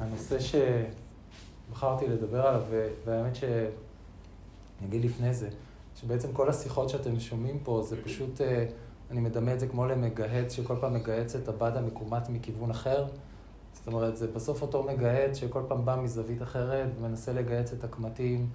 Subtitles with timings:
[0.00, 0.36] הנושא
[1.70, 2.62] שבחרתי לדבר עליו,
[3.04, 3.44] והאמת ש...
[3.44, 5.48] אני אגיד לפני זה,
[5.96, 8.66] שבעצם כל השיחות שאתם שומעים פה זה פשוט, אה,
[9.10, 13.06] אני מדמה את זה כמו למגהץ שכל פעם מגהץ את הבד המקומט מכיוון אחר.
[13.72, 18.48] זאת אומרת, זה בסוף אותו מגהץ שכל פעם בא מזווית אחרת ומנסה לגהץ את הקמטים.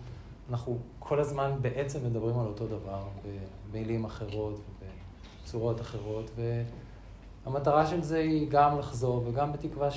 [0.49, 3.03] אנחנו כל הזמן בעצם מדברים על אותו דבר,
[3.71, 4.59] במילים אחרות
[5.43, 6.31] ובצורות אחרות,
[7.45, 9.91] והמטרה של זה היא גם לחזור וגם בתקווה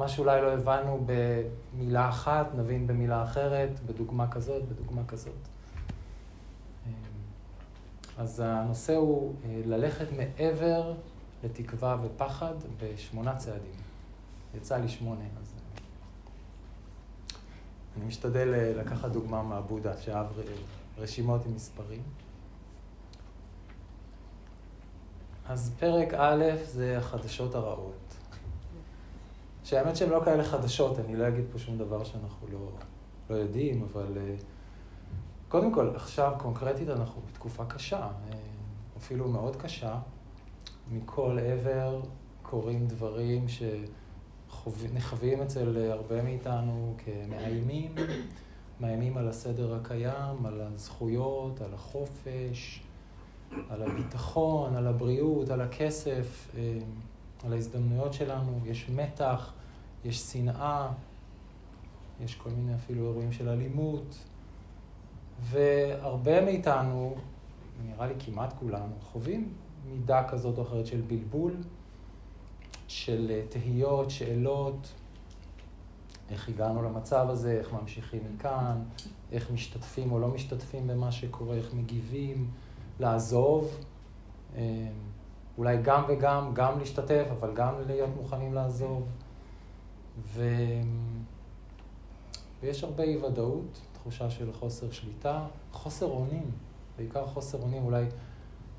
[0.00, 5.48] שמה שאולי לא הבנו במילה אחת, נבין במילה אחרת, בדוגמה כזאת, בדוגמה כזאת.
[8.18, 10.94] אז הנושא הוא אה, ללכת מעבר
[11.44, 13.72] לתקווה ופחד בשמונה צעדים.
[14.54, 15.80] יצא לי שמונה, אז אה,
[17.96, 20.26] אני משתדל אה, לקחת דוגמה מהבודה, שאהב
[20.98, 22.02] רשימות עם מספרים.
[25.48, 27.99] אז פרק א' זה החדשות הרעות.
[29.70, 32.58] שהאמת שהן לא כאלה חדשות, אני לא אגיד פה שום דבר שאנחנו לא,
[33.30, 34.18] לא יודעים, אבל
[35.48, 38.38] קודם כל, עכשיו קונקרטית אנחנו בתקופה קשה, אה,
[38.98, 39.98] אפילו מאוד קשה.
[40.92, 42.00] מכל עבר
[42.42, 47.94] קורים דברים שנחווים אצל הרבה מאיתנו כמאיימים,
[48.80, 52.82] מאיימים על הסדר הקיים, על הזכויות, על החופש,
[53.68, 56.78] על הביטחון, על הבריאות, על הכסף, אה,
[57.44, 58.60] על ההזדמנויות שלנו.
[58.64, 59.52] יש מתח,
[60.04, 60.92] יש שנאה,
[62.20, 64.18] יש כל מיני אפילו אירועים של אלימות.
[65.40, 67.14] והרבה מאיתנו,
[67.86, 69.52] נראה לי כמעט כולנו, חווים
[69.84, 71.56] מידה כזאת או אחרת של בלבול,
[72.88, 74.92] של אה, תהיות, שאלות,
[76.30, 78.82] איך הגענו למצב הזה, איך ממשיכים מכאן,
[79.32, 82.50] איך משתתפים או לא משתתפים במה שקורה, איך מגיבים,
[83.00, 83.76] לעזוב,
[84.56, 84.88] אה,
[85.58, 89.08] אולי גם וגם, גם להשתתף, אבל גם להיות מוכנים לעזוב.
[90.26, 90.44] ו...
[92.62, 96.50] ויש הרבה אי ודאות, תחושה של חוסר שליטה, חוסר אונים,
[96.96, 98.04] בעיקר חוסר אונים, אולי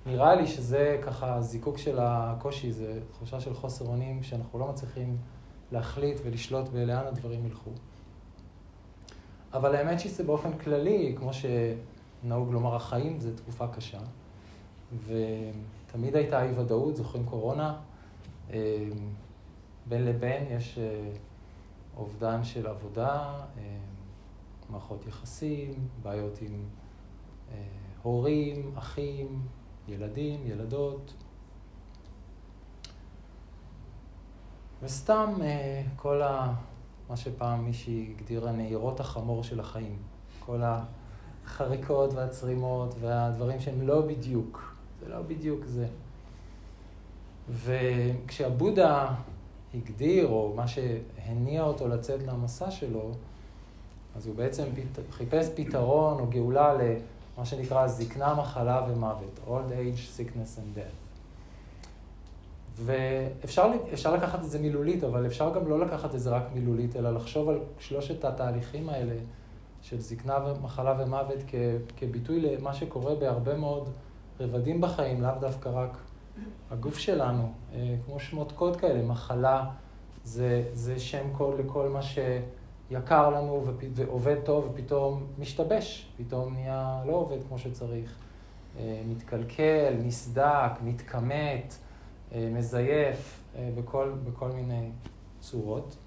[0.05, 5.17] נראה לי שזה ככה הזיקוק של הקושי, זה תחושה של חוסר אונים שאנחנו לא מצליחים
[5.71, 7.71] להחליט ולשלוט בלאן הדברים ילכו.
[9.53, 13.99] אבל האמת שזה באופן כללי, כמו שנהוג לומר, החיים זה תקופה קשה,
[15.05, 17.75] ותמיד הייתה אי ודאות, זוכרים קורונה,
[18.53, 18.87] אה,
[19.85, 21.11] בין לבין יש אה,
[22.01, 23.77] אובדן של עבודה, אה,
[24.69, 26.65] מערכות יחסים, בעיות עם
[27.51, 27.57] אה,
[28.03, 29.41] הורים, אחים,
[29.87, 31.13] ילדים, ילדות.
[34.81, 36.53] וסתם אה, כל ה...
[37.09, 39.97] מה שפעם מישהי הגדירה נהירות החמור של החיים.
[40.39, 44.75] כל החריקות והצרימות והדברים שהם לא בדיוק.
[44.99, 45.87] זה לא בדיוק זה.
[47.49, 49.15] וכשהבודה
[49.73, 53.11] הגדיר, או מה שהניע אותו לצאת למסע שלו,
[54.15, 54.63] אז הוא בעצם
[55.11, 61.01] חיפש פתרון או גאולה למה שנקרא זקנה, מחלה ומוות, old age, sickness and death.
[62.75, 67.11] ואפשר לקחת את זה מילולית, אבל אפשר גם לא לקחת את זה רק מילולית, אלא
[67.11, 69.15] לחשוב על שלושת התהליכים האלה
[69.81, 71.55] של זקנה, מחלה ומוות כ,
[71.97, 73.89] כביטוי למה שקורה בהרבה מאוד
[74.39, 75.97] רבדים בחיים, לאו דווקא רק
[76.71, 79.69] הגוף שלנו, אה, כמו שמות קוד כאלה, מחלה
[80.23, 82.19] זה, זה שם קוד לכל מה ש...
[82.91, 83.65] יקר לנו
[83.95, 88.15] ועובד טוב ופתאום משתבש, פתאום נהיה לא עובד כמו שצריך,
[88.79, 91.75] אה, מתקלקל, נסדק, מתכמת,
[92.31, 93.43] אה, מזייף,
[93.77, 94.89] בכל, בכל מיני
[95.39, 95.97] צורות.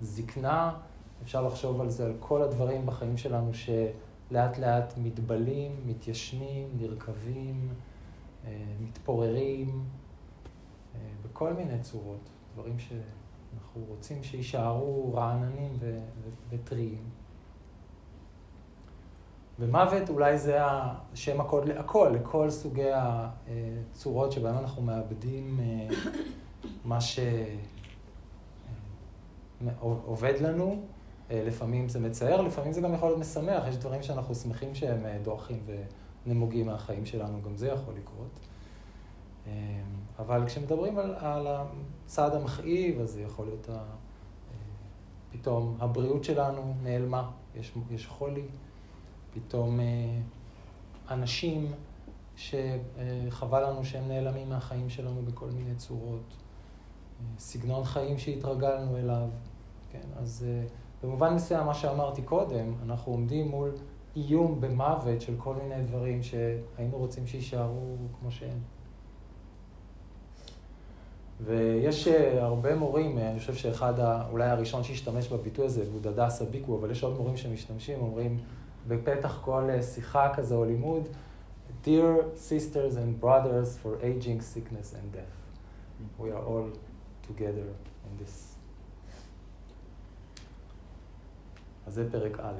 [0.00, 0.72] זקנה,
[1.22, 7.68] אפשר לחשוב על זה, על כל הדברים בחיים שלנו שלאט לאט מתבלים, מתיישנים, נרקבים,
[9.10, 9.84] מתפוררים,
[11.24, 12.92] בכל מיני צורות, דברים ש...
[13.54, 15.78] אנחנו רוצים שיישארו רעננים
[16.50, 17.04] וטריים.
[19.58, 25.88] ומוות אולי זה השם הקוד להכל, לכל סוגי הצורות שבהן אנחנו מאבדים אה,
[26.84, 26.98] מה
[29.60, 30.82] שעובד לנו.
[31.30, 35.06] אה, לפעמים זה מצער, לפעמים זה גם יכול להיות משמח, יש דברים שאנחנו שמחים שהם
[35.06, 35.66] אה, דועכים
[36.26, 38.49] ונמוגים מהחיים שלנו, גם זה יכול לקרות.
[40.18, 43.82] אבל כשמדברים על, על הצעד המכאיב, אז זה יכול להיות ה,
[45.32, 48.44] פתאום הבריאות שלנו נעלמה, יש, יש חולי,
[49.34, 49.84] פתאום אה,
[51.10, 51.72] אנשים
[52.36, 56.34] שחבל לנו שהם נעלמים מהחיים שלנו בכל מיני צורות,
[57.20, 59.28] אה, סגנון חיים שהתרגלנו אליו,
[59.92, 60.08] כן?
[60.16, 60.66] אז אה,
[61.02, 63.70] במובן מסוים, מה שאמרתי קודם, אנחנו עומדים מול
[64.16, 68.58] איום במוות של כל מיני דברים שהיינו רוצים שיישארו כמו שהם.
[71.44, 73.94] ויש אה, הרבה מורים, אה, אני חושב שאחד,
[74.30, 78.38] אולי הראשון שהשתמש בביטוי הזה, הוא דדס אביקו, אבל יש עוד מורים שמשתמשים, אומרים
[78.88, 81.08] בפתח כל אה, שיחה כזה או לימוד,
[81.84, 85.36] Dear sisters and brothers for aging, sickness and death.
[86.18, 86.68] We are all
[87.28, 87.68] together
[88.06, 88.56] in this.
[91.86, 92.54] אז זה פרק א'.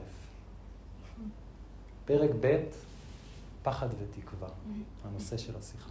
[2.04, 2.64] פרק ב',
[3.62, 4.48] פחד ותקווה,
[5.04, 5.90] הנושא של השיחה.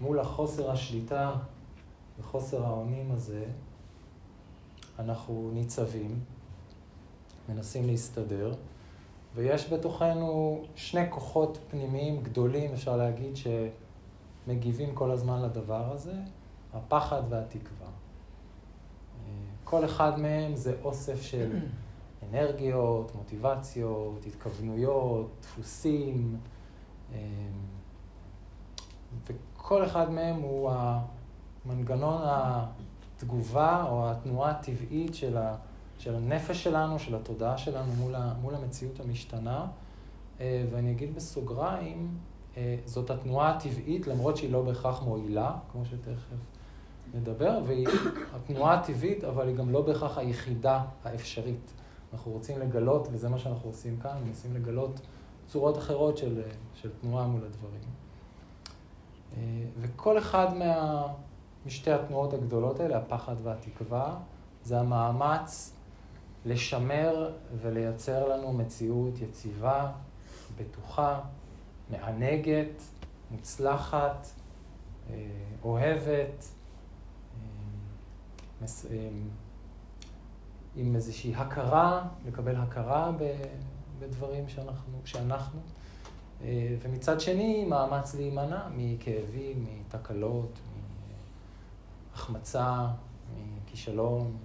[0.00, 1.34] מול החוסר השליטה
[2.18, 3.44] וחוסר האונים הזה,
[4.98, 6.20] אנחנו ניצבים,
[7.48, 8.54] מנסים להסתדר,
[9.34, 13.34] ויש בתוכנו שני כוחות פנימיים גדולים, אפשר להגיד,
[14.46, 16.14] שמגיבים כל הזמן לדבר הזה,
[16.72, 17.88] הפחד והתקווה.
[19.64, 21.58] כל אחד מהם זה אוסף של
[22.30, 26.36] אנרגיות, מוטיבציות, התכוונויות, דפוסים,
[29.66, 30.70] וכל אחד מהם הוא
[31.64, 35.56] המנגנון התגובה או התנועה הטבעית של, ה,
[35.98, 39.66] של הנפש שלנו, של התודעה שלנו מול, ה, מול המציאות המשתנה.
[40.40, 42.18] אה, ואני אגיד בסוגריים,
[42.56, 46.36] אה, זאת התנועה הטבעית, למרות שהיא לא בהכרח מועילה, כמו שתכף
[47.14, 47.88] נדבר, והיא
[48.36, 51.72] התנועה הטבעית, אבל היא גם לא בהכרח היחידה האפשרית.
[52.12, 55.00] אנחנו רוצים לגלות, וזה מה שאנחנו עושים כאן, מנסים לגלות
[55.46, 56.42] צורות אחרות של,
[56.74, 57.95] של תנועה מול הדברים.
[59.36, 59.42] אה,
[59.80, 61.06] וכל אחד מה,
[61.66, 64.16] משתי התנועות הגדולות האלה, הפחד והתקווה,
[64.62, 65.72] זה המאמץ
[66.44, 69.92] לשמר ולייצר לנו מציאות יציבה,
[70.58, 71.20] בטוחה,
[71.90, 72.82] מענגת,
[73.30, 74.26] מוצלחת,
[75.10, 75.14] אה,
[75.64, 76.44] אוהבת,
[78.90, 79.08] אה,
[80.76, 83.12] עם איזושהי הכרה, לקבל הכרה
[83.98, 85.60] בדברים שאנחנו, שאנחנו
[86.80, 90.58] ומצד שני, מאמץ להימנע מכאבים, מתקלות,
[92.12, 92.86] מהחמצה,
[93.36, 94.36] מכישלון,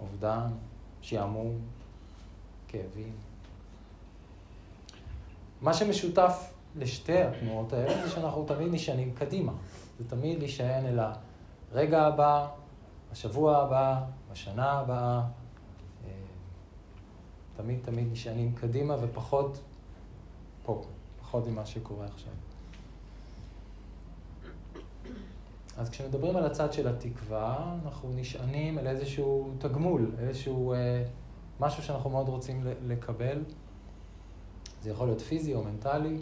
[0.00, 0.50] אובדן,
[1.00, 1.58] שעמום,
[2.68, 3.12] כאבים.
[5.60, 9.52] מה שמשותף לשתי התנועות האלה זה שאנחנו תמיד נשענים קדימה.
[9.98, 10.98] זה תמיד להישען אל
[11.72, 12.48] הרגע הבא,
[13.12, 14.00] השבוע הבא,
[14.32, 15.20] בשנה הבאה.
[16.04, 16.10] אה,
[17.56, 19.60] תמיד תמיד נשענים קדימה ופחות
[20.62, 20.82] פה.
[21.32, 22.32] פחות ממה שקורה עכשיו.
[25.76, 31.04] אז כשמדברים על הצד של התקווה, אנחנו נשענים על איזשהו תגמול, איזשהו אה,
[31.60, 33.42] משהו שאנחנו מאוד רוצים לקבל.
[34.82, 36.16] זה יכול להיות פיזי או מנטלי,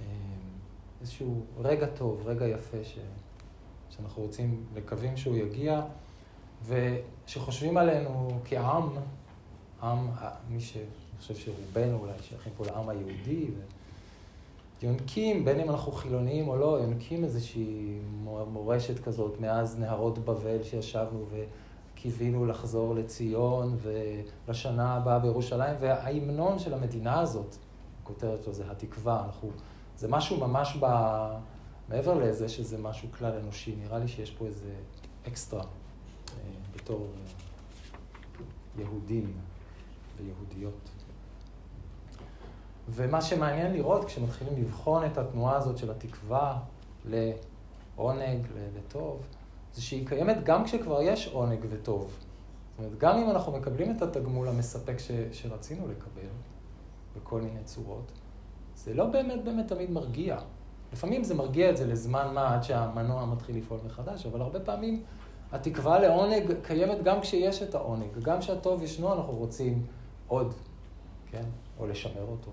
[0.00, 0.06] אה,
[1.00, 2.98] איזשהו רגע טוב, רגע יפה ש,
[3.90, 5.82] שאנחנו רוצים, מקווים שהוא יגיע,
[6.64, 8.88] וכשחושבים עלינו כעם,
[9.82, 10.08] עם,
[10.48, 10.84] מי שאני
[11.18, 13.81] חושב שרובנו אולי שייכים פה לעם היהודי, ו...
[14.82, 17.98] יונקים, בין אם אנחנו חילוניים או לא, יונקים איזושהי
[18.52, 27.20] מורשת כזאת מאז נהרות בבל שישבנו וקיווינו לחזור לציון ולשנה הבאה בירושלים, וההמנון של המדינה
[27.20, 27.56] הזאת,
[28.02, 29.50] הכותרת שלו זה התקווה, אנחנו,
[29.96, 30.86] זה משהו ממש ב...
[31.88, 34.74] מעבר לזה שזה משהו כלל אנושי, נראה לי שיש פה איזה
[35.28, 36.38] אקסטרה אה,
[36.76, 39.32] בתור אה, יהודים
[40.16, 40.90] ויהודיות.
[42.88, 46.58] ומה שמעניין לראות כשמתחילים לבחון את התנועה הזאת של התקווה
[47.04, 48.46] לעונג,
[48.76, 49.20] לטוב,
[49.72, 52.02] זה שהיא קיימת גם כשכבר יש עונג וטוב.
[52.04, 56.28] זאת אומרת, גם אם אנחנו מקבלים את התגמול המספק ש, שרצינו לקבל,
[57.16, 58.12] בכל מיני צורות,
[58.76, 60.38] זה לא באמת באמת תמיד מרגיע.
[60.92, 65.02] לפעמים זה מרגיע את זה לזמן מה עד שהמנוע מתחיל לפעול מחדש, אבל הרבה פעמים
[65.52, 68.18] התקווה לעונג קיימת גם כשיש את העונג.
[68.22, 69.86] גם כשהטוב ישנו אנחנו רוצים
[70.28, 70.54] עוד,
[71.30, 71.44] כן?
[71.78, 72.50] או לשמר אותו.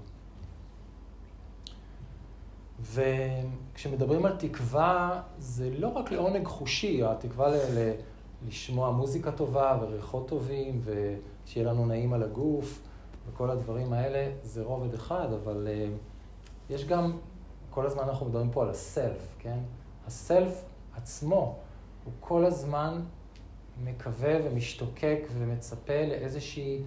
[2.82, 7.94] וכשמדברים על תקווה, זה לא רק לעונג חושי, התקווה ל- ל-
[8.48, 12.82] לשמוע מוזיקה טובה וריחות טובים, ושיהיה לנו נעים על הגוף,
[13.30, 17.18] וכל הדברים האלה, זה רובד אחד, אבל uh, יש גם,
[17.70, 19.58] כל הזמן אנחנו מדברים פה על הסלף, כן?
[20.08, 21.56] הסלף עצמו,
[22.06, 23.02] הוא כל הזמן
[23.84, 26.86] מקווה ומשתוקק ומצפה לאיזשהו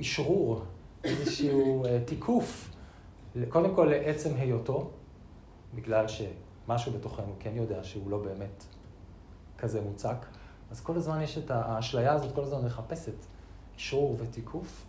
[0.00, 0.62] אשרור,
[1.04, 2.70] איזשהו uh, תיקוף.
[3.48, 4.90] קודם כל לעצם היותו,
[5.74, 8.64] בגלל שמשהו בתוכנו כן יודע שהוא לא באמת
[9.58, 10.26] כזה מוצק,
[10.70, 13.14] אז כל הזמן יש את האשליה הזאת, כל הזמן מחפשת
[13.74, 14.84] אישרור ותיקוף,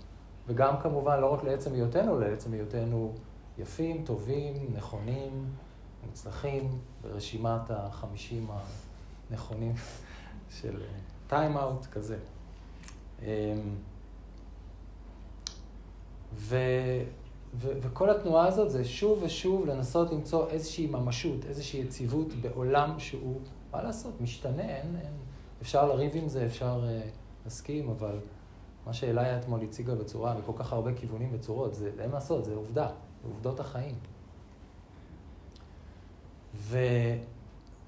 [0.48, 3.14] וגם כמובן לא רק לעצם היותנו, אלא לעצם היותנו
[3.58, 5.46] יפים, טובים, נכונים,
[6.06, 8.48] מוצלחים, ברשימת החמישים
[9.30, 9.74] הנכונים
[10.62, 10.82] של
[11.28, 12.18] טיים-אאוט כזה.
[13.22, 13.26] אמ,
[16.34, 16.58] ו...
[17.54, 23.40] ו- וכל התנועה הזאת זה שוב ושוב לנסות למצוא איזושהי ממשות, איזושהי יציבות בעולם שהוא,
[23.72, 25.14] מה לעשות, משתנה, אין, אין,
[25.62, 27.10] אפשר לריב עם זה, אפשר uh,
[27.46, 28.20] להסכים, אבל
[28.86, 32.56] מה שאליה אתמול הציגה בצורה, בכל כך הרבה כיוונים וצורות, זה אין מה לעשות, זה
[32.56, 32.88] עובדה,
[33.22, 33.96] זה עובדות החיים.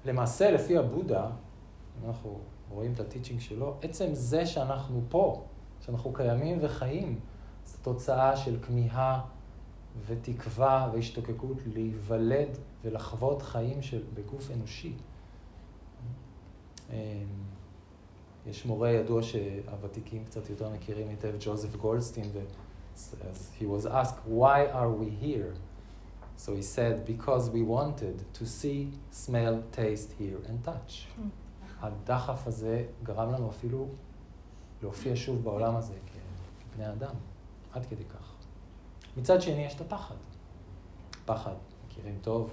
[0.04, 1.30] ולמעשה, לפי הבודה,
[2.06, 2.38] אנחנו
[2.70, 5.44] רואים את הטיצ'ינג שלו, עצם זה שאנחנו פה,
[5.80, 7.20] שאנחנו קיימים וחיים,
[7.66, 9.20] זו תוצאה של כמיהה
[10.06, 14.92] ותקווה והשתוקקות להיוולד ולחוות חיים של, בגוף אנושי.
[16.90, 16.96] אמ,
[18.46, 22.38] יש מורה ידוע שהוותיקים קצת יותר מכירים היטב, ג'וזף גולדסטין, ו...
[23.58, 25.54] he was asked, why are we here?
[26.36, 31.06] So he said, because we wanted to see, smell, taste, hear and touch.
[31.16, 31.28] Hmm.
[31.82, 33.88] הדחף הזה גרם לנו אפילו
[34.82, 35.94] להופיע שוב בעולם הזה
[36.72, 37.14] כבני אדם,
[37.72, 38.31] עד כדי כך.
[39.16, 40.14] מצד שני יש את הפחד.
[41.24, 41.54] פחד,
[41.86, 42.50] מכירים טוב,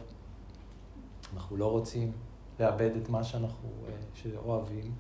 [1.34, 2.12] אנחנו לא רוצים
[2.60, 4.94] לאבד את מה שאנחנו אה, אוהבים.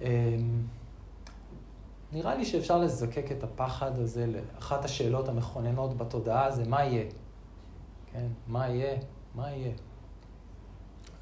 [0.00, 0.06] אמ,
[2.12, 7.04] נראה לי שאפשר לזקק את הפחד הזה לאחת השאלות המכוננות בתודעה זה מה יהיה.
[8.12, 8.96] כן, מה יהיה,
[9.34, 9.72] מה יהיה.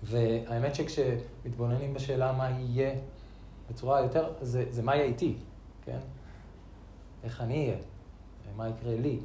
[0.02, 2.94] והאמת שכשמתבוננים בשאלה מה יהיה
[3.70, 5.36] בצורה יותר, זה, זה מה יהיה איתי,
[5.84, 5.98] כן?
[7.24, 7.76] איך אני אהיה,
[8.56, 9.20] מה יקרה לי,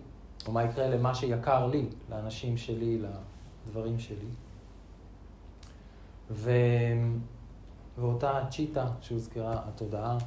[0.48, 3.02] או מה יקרה למה שיקר לי, לאנשים שלי,
[3.68, 4.30] לדברים שלי.
[6.32, 6.52] ו...
[7.98, 10.18] ואותה צ'יטה שהוזכרה, התודעה,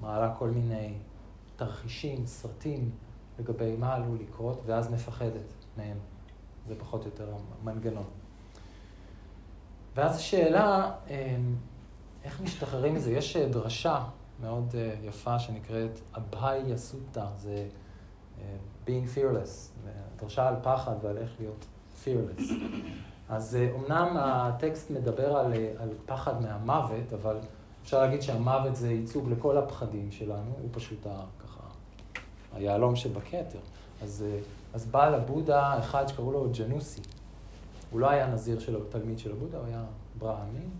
[0.00, 0.94] מעלה כל מיני
[1.56, 2.90] תרחישים, סרטים,
[3.38, 5.98] לגבי מה עלול לקרות, ואז מפחדת מהם.
[6.68, 8.08] זה פחות או יותר המנגנון.
[9.94, 11.56] ואז השאלה, אמ,
[12.24, 13.12] איך משתחררים מזה?
[13.12, 14.04] יש אה, דרשה
[14.40, 17.66] מאוד אה, יפה שנקראת אבהי יסוטה, זה אה,
[18.86, 19.86] being fearless,
[20.20, 21.66] דרשה על פחד ועל איך להיות
[22.04, 22.52] fearless.
[23.28, 27.36] אז אמנם הטקסט מדבר על, על פחד מהמוות, אבל
[27.82, 31.60] אפשר להגיד שהמוות זה ייצוג לכל הפחדים שלנו, הוא פשוט ה, ככה
[32.54, 33.58] היהלום שבכתר.
[34.02, 34.24] אז,
[34.74, 37.00] אז בא לבודה אחד שקראו לו ג'נוסי.
[37.90, 39.84] הוא לא היה נזיר של תלמיד של הבודה, הוא היה
[40.18, 40.70] ברהמין.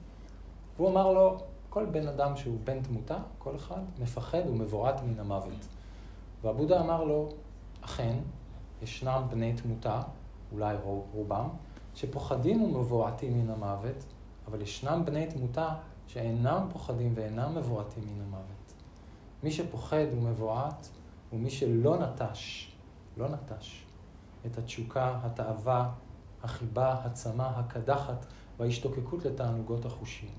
[0.77, 1.37] והוא אמר לו,
[1.69, 5.67] כל בן אדם שהוא בן תמותה, כל אחד, מפחד ומבועת מן המוות.
[6.43, 7.29] והבודה אמר לו,
[7.87, 8.17] אכן,
[8.83, 10.03] ישנם בני תמותה,
[10.53, 10.77] אולי
[11.15, 11.49] רובם,
[11.95, 14.05] שפוחדים ומבועטים מן המוות,
[14.47, 15.75] אבל ישנם בני תמותה
[16.07, 18.73] שאינם פוחדים ואינם מבועטים מן המוות.
[19.43, 20.89] מי שפוחד ומבועט
[21.31, 22.73] הוא מי שלא נטש,
[23.17, 23.85] לא נטש,
[24.47, 25.91] את התשוקה, התאווה,
[26.43, 28.27] החיבה, הצמא, הקדחת
[28.59, 30.31] וההשתוקקות לתענוגות החושים.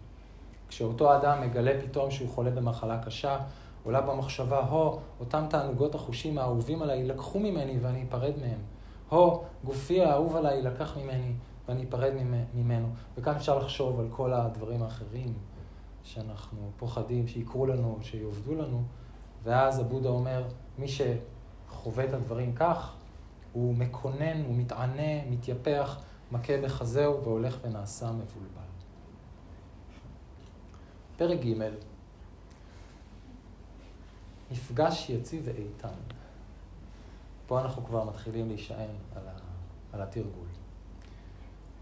[0.70, 3.40] כשאותו אדם מגלה פתאום שהוא חולה במחלה קשה,
[3.88, 8.60] עולה במחשבה, הו, אותם תענוגות החושים האהובים עליי לקחו ממני ואני אפרד מהם.
[9.10, 11.34] הו, גופי האהוב עליי לקח ממני
[11.68, 12.14] ואני אפרד
[12.54, 12.88] ממנו.
[13.18, 15.34] וכאן אפשר לחשוב על כל הדברים האחרים
[16.04, 18.84] שאנחנו פוחדים שיקרו לנו, שיעובדו לנו,
[19.44, 20.44] ואז הבודה אומר,
[20.78, 22.96] מי שחווה את הדברים כך,
[23.54, 26.00] הוא מקונן, הוא מתענה, מתייפח,
[26.32, 28.68] מכה בחזהו והולך ונעשה מבולבל.
[31.18, 31.97] פרק ג'
[34.52, 35.98] מפגש יציב ואיתן.
[37.48, 39.32] פה אנחנו כבר מתחילים להישען על, ה,
[39.94, 40.48] על התרגול.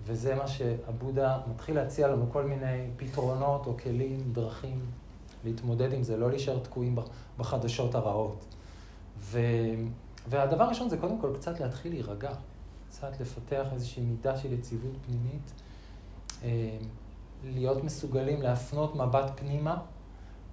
[0.04, 4.86] וזה מה שהבודה מתחיל להציע לנו כל מיני פתרונות או כלים, דרכים
[5.46, 6.96] להתמודד עם זה, לא להישאר תקועים
[7.38, 8.46] בחדשות הרעות.
[9.18, 9.40] ו,
[10.28, 12.32] והדבר הראשון זה קודם כל קצת להתחיל להירגע,
[12.90, 15.52] קצת לפתח איזושהי מידה של יציבות פנימית,
[16.44, 16.78] אה,
[17.44, 19.78] להיות מסוגלים להפנות מבט פנימה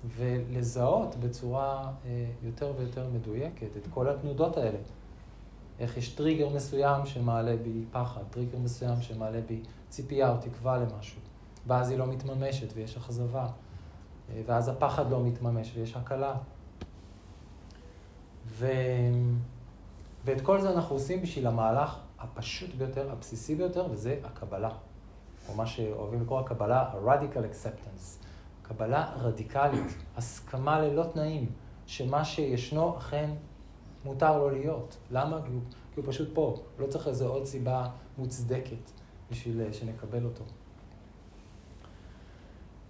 [0.09, 4.78] ולזהות בצורה אה, יותר ויותר מדויקת את כל התנודות האלה.
[5.80, 11.21] איך יש טריגר מסוים שמעלה בי פחד, טריגר מסוים שמעלה בי ציפייה או תקווה למשהו,
[11.66, 13.47] ואז היא לא מתממשת ויש אכזבה,
[14.30, 16.35] אה, ואז הפחד לא מתממש ויש הקלה.
[18.47, 18.66] ו...
[20.25, 24.71] ואת כל זה אנחנו עושים בשביל המהלך הפשוט ביותר, הבסיסי ביותר, וזה הקבלה.
[25.49, 28.25] או מה שאוהבים לקרוא הקבלה, ה-radical acceptance.
[28.73, 31.52] קבלה רדיקלית, הסכמה ללא תנאים,
[31.87, 33.31] שמה שישנו אכן
[34.05, 34.97] מותר לו להיות.
[35.11, 35.43] למה?
[35.45, 35.61] כי הוא,
[35.95, 37.88] כי הוא פשוט פה, לא צריך איזו עוד סיבה
[38.19, 38.91] מוצדקת
[39.31, 40.45] בשביל אה, שנקבל אותו.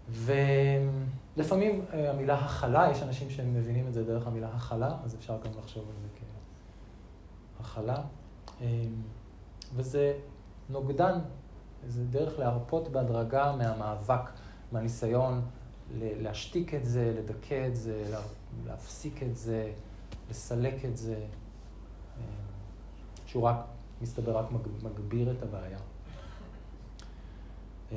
[0.08, 5.50] ולפעמים אה, המילה הכלה, יש אנשים שמבינים את זה דרך המילה הכלה, אז אפשר גם
[5.58, 6.08] לחשוב על זה
[7.58, 8.02] כהכלה.
[8.60, 8.66] אמ,
[9.74, 10.14] וזה
[10.70, 11.18] נוגדן,
[11.86, 14.30] זה דרך להרפות בהדרגה מהמאבק,
[14.72, 15.42] מהניסיון
[15.98, 18.14] להשתיק את זה, לדכא את זה,
[18.66, 19.72] להפסיק את זה,
[20.30, 21.14] לסלק את זה.
[22.18, 22.22] אמ,
[23.26, 23.56] שהוא רק,
[24.02, 24.46] מסתבר, רק
[24.82, 25.78] מגביר את הבעיה.
[27.92, 27.96] אמ,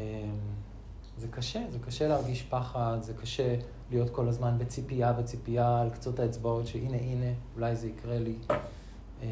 [1.18, 3.56] זה קשה, זה קשה להרגיש פחד, זה קשה
[3.92, 8.36] להיות כל הזמן בציפייה וציפייה על קצות האצבעות, שהנה, הנה, אולי זה יקרה לי.
[9.22, 9.28] אמ,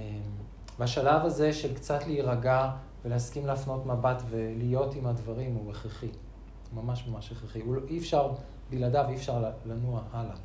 [0.80, 2.72] והשלב הזה של קצת להירגע
[3.06, 6.10] ולהסכים להפנות מבט ולהיות עם הדברים הוא הכרחי.
[6.74, 7.62] ממש ממש הכרחי.
[7.66, 8.32] לא, אי אפשר,
[8.74, 10.36] בלעדיו אי אפשר לנוע הלאה.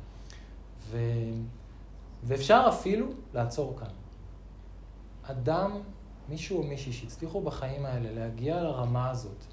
[0.89, 0.97] ו...
[2.23, 3.93] ואפשר אפילו לעצור כאן.
[5.23, 5.71] אדם,
[6.29, 9.43] מישהו או מישהי שהצליחו בחיים האלה להגיע לרמה הזאת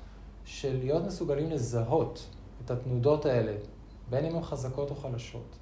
[0.44, 2.26] של להיות מסוגלים לזהות
[2.64, 3.56] את התנודות האלה,
[4.10, 5.56] בין אם הן חזקות או חלשות,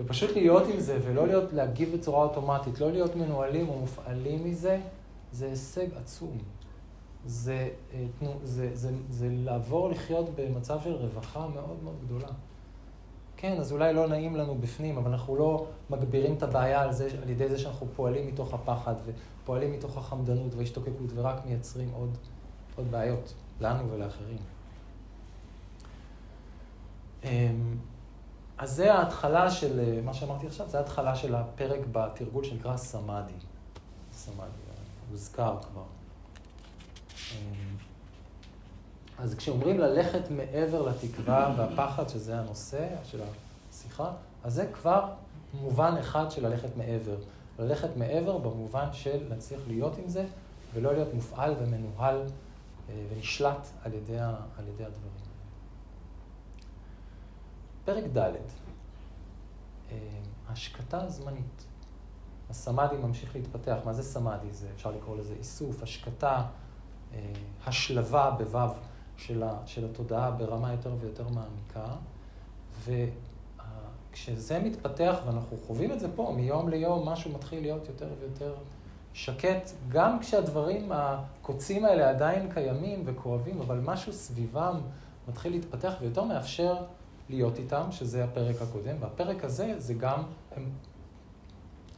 [0.00, 4.80] ופשוט להיות עם זה ולא להיות, להגיב בצורה אוטומטית, לא להיות מנוהלים או מופעלים מזה,
[5.32, 6.38] זה הישג עצום.
[7.26, 12.28] זה, אה, זה, זה, זה, זה לעבור לחיות במצב של רווחה מאוד מאוד גדולה.
[13.36, 17.08] כן, אז אולי לא נעים לנו בפנים, אבל אנחנו לא מגבירים את הבעיה על, זה,
[17.22, 22.18] על ידי זה שאנחנו פועלים מתוך הפחד ופועלים מתוך החמדנות וההשתוקקות ורק מייצרים עוד,
[22.76, 24.38] עוד בעיות לנו ולאחרים.
[27.24, 27.76] אמ,
[28.58, 33.32] אז זה ההתחלה של, אה, מה שאמרתי עכשיו, זה ההתחלה של הפרק בתרגול שנקרא סמאדי.
[34.12, 34.50] סמאדי,
[35.10, 35.99] הוזכר כבר.
[37.32, 37.76] אמ,
[39.18, 43.20] אז כשאומרים ללכת מעבר לתקווה והפחד, שזה הנושא של
[43.70, 44.12] השיחה,
[44.44, 45.12] אז זה כבר
[45.54, 47.16] מובן אחד של ללכת מעבר.
[47.58, 50.26] ללכת מעבר במובן של להצליח להיות עם זה,
[50.74, 52.22] ולא להיות מופעל ומנוהל
[52.88, 55.10] אה, ונשלט על ידי, על ידי הדברים.
[57.84, 58.34] פרק ד',
[59.90, 59.96] אה,
[60.48, 61.64] השקטה זמנית.
[62.50, 63.76] הסמאדי ממשיך להתפתח.
[63.84, 64.52] מה זה סמאדי?
[64.52, 66.46] זה, אפשר לקרוא לזה איסוף, השקטה,
[67.66, 68.70] השלבה בו"ב
[69.16, 71.94] של, של התודעה ברמה יותר ויותר מעמיקה.
[74.10, 78.54] וכשזה מתפתח, ואנחנו חווים את זה פה, מיום ליום משהו מתחיל להיות יותר ויותר
[79.12, 84.80] שקט, גם כשהדברים הקוצים האלה עדיין קיימים וכואבים, אבל משהו סביבם
[85.28, 86.76] מתחיל להתפתח ויותר מאפשר
[87.28, 90.22] להיות איתם, שזה הפרק הקודם, והפרק הזה זה גם,
[90.56, 90.70] הם,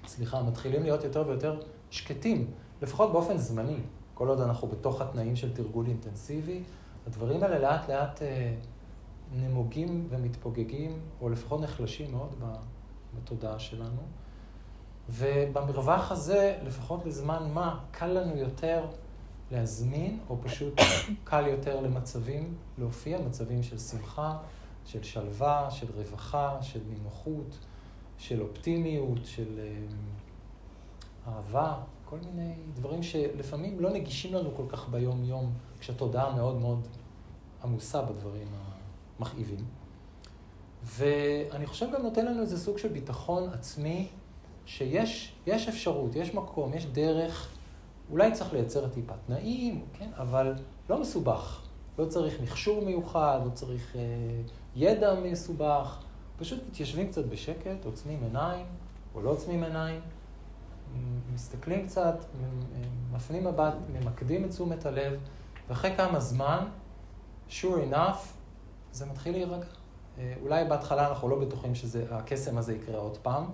[0.07, 2.51] סליחה, מתחילים להיות יותר ויותר שקטים,
[2.83, 3.79] לפחות באופן זמני,
[4.23, 6.63] כל עוד אנחנו בתוך התנאים של תרגול אינטנסיבי,
[7.07, 8.55] הדברים האלה לאט לאט אה,
[9.33, 12.35] נמוגים ומתפוגגים, או לפחות נחלשים מאוד
[13.17, 14.01] בתודעה שלנו.
[15.11, 18.87] ובמרווח הזה, לפחות לזמן מה, קל לנו יותר
[19.51, 20.75] להזמין, או פשוט
[21.25, 24.39] קל יותר למצבים להופיע, מצבים של שמחה,
[24.85, 27.59] של שלווה, של רווחה, של נינוחות,
[28.19, 31.75] של אופטימיות, של אה, אהבה,
[32.13, 36.89] כל מיני דברים שלפעמים לא נגישים לנו כל כך ביום-יום, כשהתודעה מאוד מאוד
[37.65, 38.49] עמוסה בדברים
[39.19, 39.65] המכאיבים.
[40.85, 44.09] ואני חושב גם נותן לנו איזה סוג של ביטחון עצמי,
[44.67, 47.53] שיש יש אפשרות, יש מקום, יש דרך,
[48.11, 50.55] אולי צריך לייצר טיפה תנאים, כן, אבל
[50.91, 51.63] לא מסובך.
[51.99, 54.01] לא צריך מכשור מיוחד, לא צריך אה,
[54.77, 56.03] ידע מסובך,
[56.37, 58.67] פשוט מתיישבים קצת בשקט, עוצמים עיניים,
[59.15, 60.01] או לא עוצמים עיניים,
[61.35, 62.25] מסתכלים קצת,
[63.13, 65.21] מפנים מבט, ממקדים את תשומת הלב,
[65.69, 66.69] ואחרי כמה זמן,
[67.49, 68.19] sure enough,
[68.93, 69.67] זה מתחיל להירגע.
[70.19, 73.45] אה, אולי בהתחלה אנחנו לא בטוחים שהקסם הזה יקרה עוד פעם,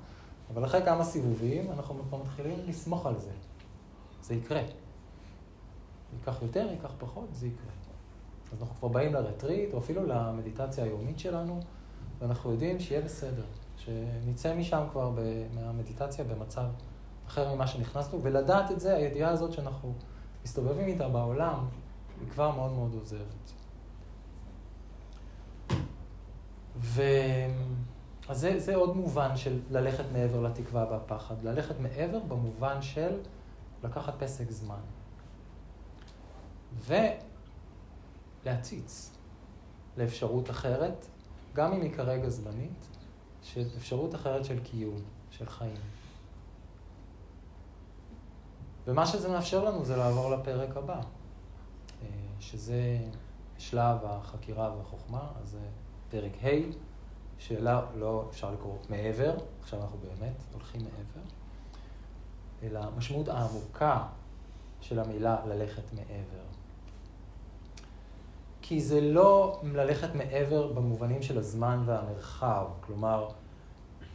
[0.54, 3.30] אבל אחרי כמה סיבובים אנחנו כבר מתחילים לסמוך על זה.
[4.22, 4.62] זה יקרה.
[6.12, 7.72] ייקח יותר, ייקח פחות, זה יקרה.
[8.52, 11.60] אז אנחנו כבר באים לרטריט, או אפילו למדיטציה היומית שלנו,
[12.18, 13.44] ואנחנו יודעים שיהיה בסדר,
[13.76, 15.12] שנצא משם כבר
[15.54, 16.66] מהמדיטציה במצב
[17.28, 19.94] אחר ממה שנכנסנו, ולדעת את זה, הידיעה הזאת שאנחנו
[20.44, 21.68] מסתובבים איתה בעולם,
[22.20, 23.52] היא כבר מאוד מאוד עוזרת.
[26.76, 27.02] ו...
[28.28, 31.34] אז זה, זה עוד מובן של ללכת מעבר לתקווה והפחד.
[31.42, 33.20] ללכת מעבר במובן של
[33.84, 34.80] לקחת פסק זמן.
[38.44, 39.16] ולהציץ
[39.96, 41.06] לאפשרות אחרת,
[41.54, 42.86] גם אם היא כרגע זמנית,
[43.42, 45.76] של אפשרות אחרת של קיום, של חיים.
[48.88, 51.00] ומה שזה מאפשר לנו זה לעבור לפרק הבא,
[52.02, 52.06] אה,
[52.40, 52.98] שזה
[53.58, 55.60] שלב החקירה והחוכמה, אז זה
[56.10, 56.48] פרק ה',
[57.38, 61.26] שאלה לא אפשר לקרוא מעבר, עכשיו אנחנו באמת הולכים מעבר,
[62.62, 64.06] אלא המשמעות העמוקה
[64.80, 66.44] של המילה ללכת מעבר.
[68.62, 73.28] כי זה לא ללכת מעבר במובנים של הזמן והמרחב, כלומר,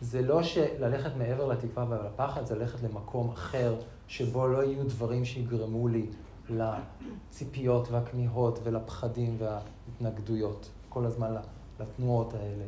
[0.04, 3.76] זה לא שללכת מעבר לתקווה ולפחד, זה ללכת למקום אחר
[4.08, 6.06] שבו לא יהיו דברים שיגרמו לי
[6.50, 11.36] לציפיות והכמיהות ולפחדים וההתנגדויות, כל הזמן
[11.80, 12.66] לתנועות האלה.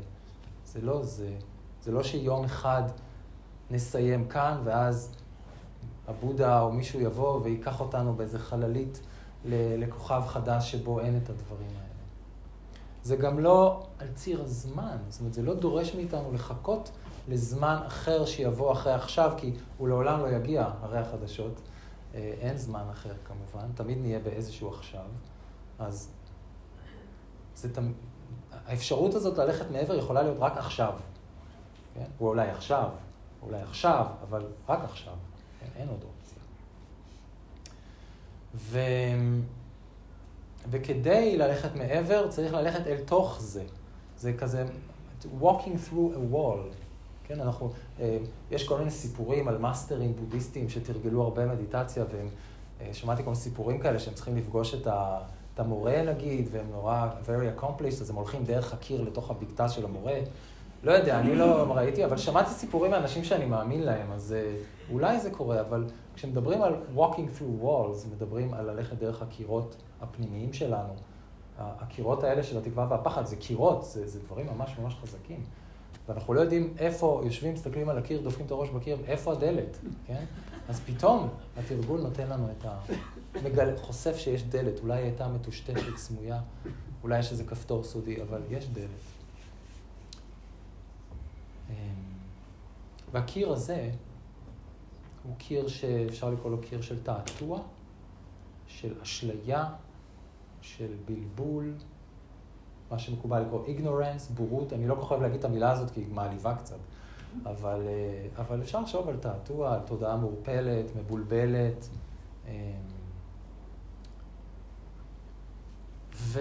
[0.65, 1.35] זה לא זה.
[1.83, 2.83] זה לא שיום אחד
[3.71, 5.15] נסיים כאן ואז
[6.07, 9.01] הבודה או מישהו יבוא ויקח אותנו באיזה חללית
[9.45, 11.85] לכוכב חדש שבו אין את הדברים האלה.
[13.03, 16.91] זה גם לא על ציר הזמן, זאת אומרת, זה לא דורש מאיתנו לחכות
[17.27, 21.61] לזמן אחר שיבוא אחרי עכשיו, כי הוא לעולם לא יגיע, הרי החדשות.
[22.15, 25.05] אה, אין זמן אחר כמובן, תמיד נהיה באיזשהו עכשיו.
[25.79, 26.09] אז
[27.55, 27.91] זה תמ...
[28.67, 30.93] האפשרות הזאת ללכת מעבר יכולה להיות רק עכשיו.
[31.93, 32.05] כן?
[32.19, 32.89] או אולי עכשיו,
[33.41, 35.13] אולי עכשיו, אבל רק עכשיו.
[35.59, 35.67] כן?
[35.75, 36.39] אין עוד אופציה.
[38.55, 38.79] ו...
[40.69, 43.63] וכדי ללכת מעבר, צריך ללכת אל תוך זה.
[44.17, 44.65] זה כזה
[45.41, 46.84] walking through a wall.
[47.27, 48.17] כן, אנחנו, אה,
[48.51, 53.79] יש כל מיני סיפורים על מאסטרים בודהיסטים שתרגלו הרבה מדיטציה, ושמעתי אה, כל מיני סיפורים
[53.79, 55.19] כאלה שהם צריכים לפגוש את, ה,
[55.53, 59.85] את המורה נגיד, והם נורא very accomplished, אז הם הולכים דרך הקיר לתוך הבקתה של
[59.85, 60.19] המורה.
[60.83, 64.55] לא יודע, אני לא ראיתי, אבל שמעתי סיפורים מאנשים שאני מאמין להם, אז אה,
[64.91, 65.85] אולי זה קורה, אבל
[66.15, 70.93] כשמדברים על walking through walls, מדברים על ללכת דרך הקירות הפנימיים שלנו.
[71.57, 75.43] הקירות האלה של התקווה והפחד זה קירות, זה, זה דברים ממש ממש חזקים.
[76.07, 80.25] ואנחנו לא יודעים איפה יושבים, מסתכלים על הקיר, דופקים את הראש בקיר, איפה הדלת, כן?
[80.67, 82.79] אז פתאום התרגול נותן לנו את ה...
[83.43, 83.77] מגל...
[83.77, 86.41] חושף שיש דלת, אולי היא הייתה מטושטשת, סמויה,
[87.03, 88.89] אולי יש איזה כפתור סודי, אבל יש דלת.
[91.69, 91.75] אמ,
[93.11, 93.89] והקיר הזה
[95.23, 97.59] הוא קיר שאפשר לקרוא לו קיר של תעתוע,
[98.67, 99.65] של אשליה,
[100.61, 101.73] של בלבול,
[102.91, 105.99] מה שמקובל לקרוא ignorance, בורות, אני לא כל כך אוהב להגיד את המילה הזאת כי
[105.99, 106.77] היא מעליבה קצת,
[107.43, 111.89] אבל, אה, אבל אפשר לחשוב על תעתוע, על תודעה מעורפלת, מבולבלת.
[112.47, 112.51] אמ,
[116.15, 116.39] ו...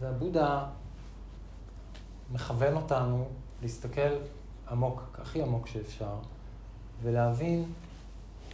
[0.00, 0.66] והבודה
[2.32, 3.28] מכוון אותנו
[3.62, 4.10] להסתכל
[4.70, 6.14] עמוק, הכי עמוק שאפשר,
[7.02, 7.72] ולהבין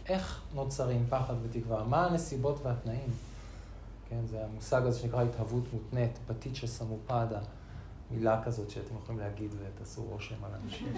[0.05, 3.09] איך נוצרים פחד ותקווה, מה הנסיבות והתנאים.
[4.13, 4.25] כן?
[4.25, 7.39] זה המושג הזה שנקרא התהוות מותנית, פטיצ'ה סמופדה,
[8.11, 10.93] מילה כזאת שאתם יכולים להגיד ותעשו רושם על אנשים.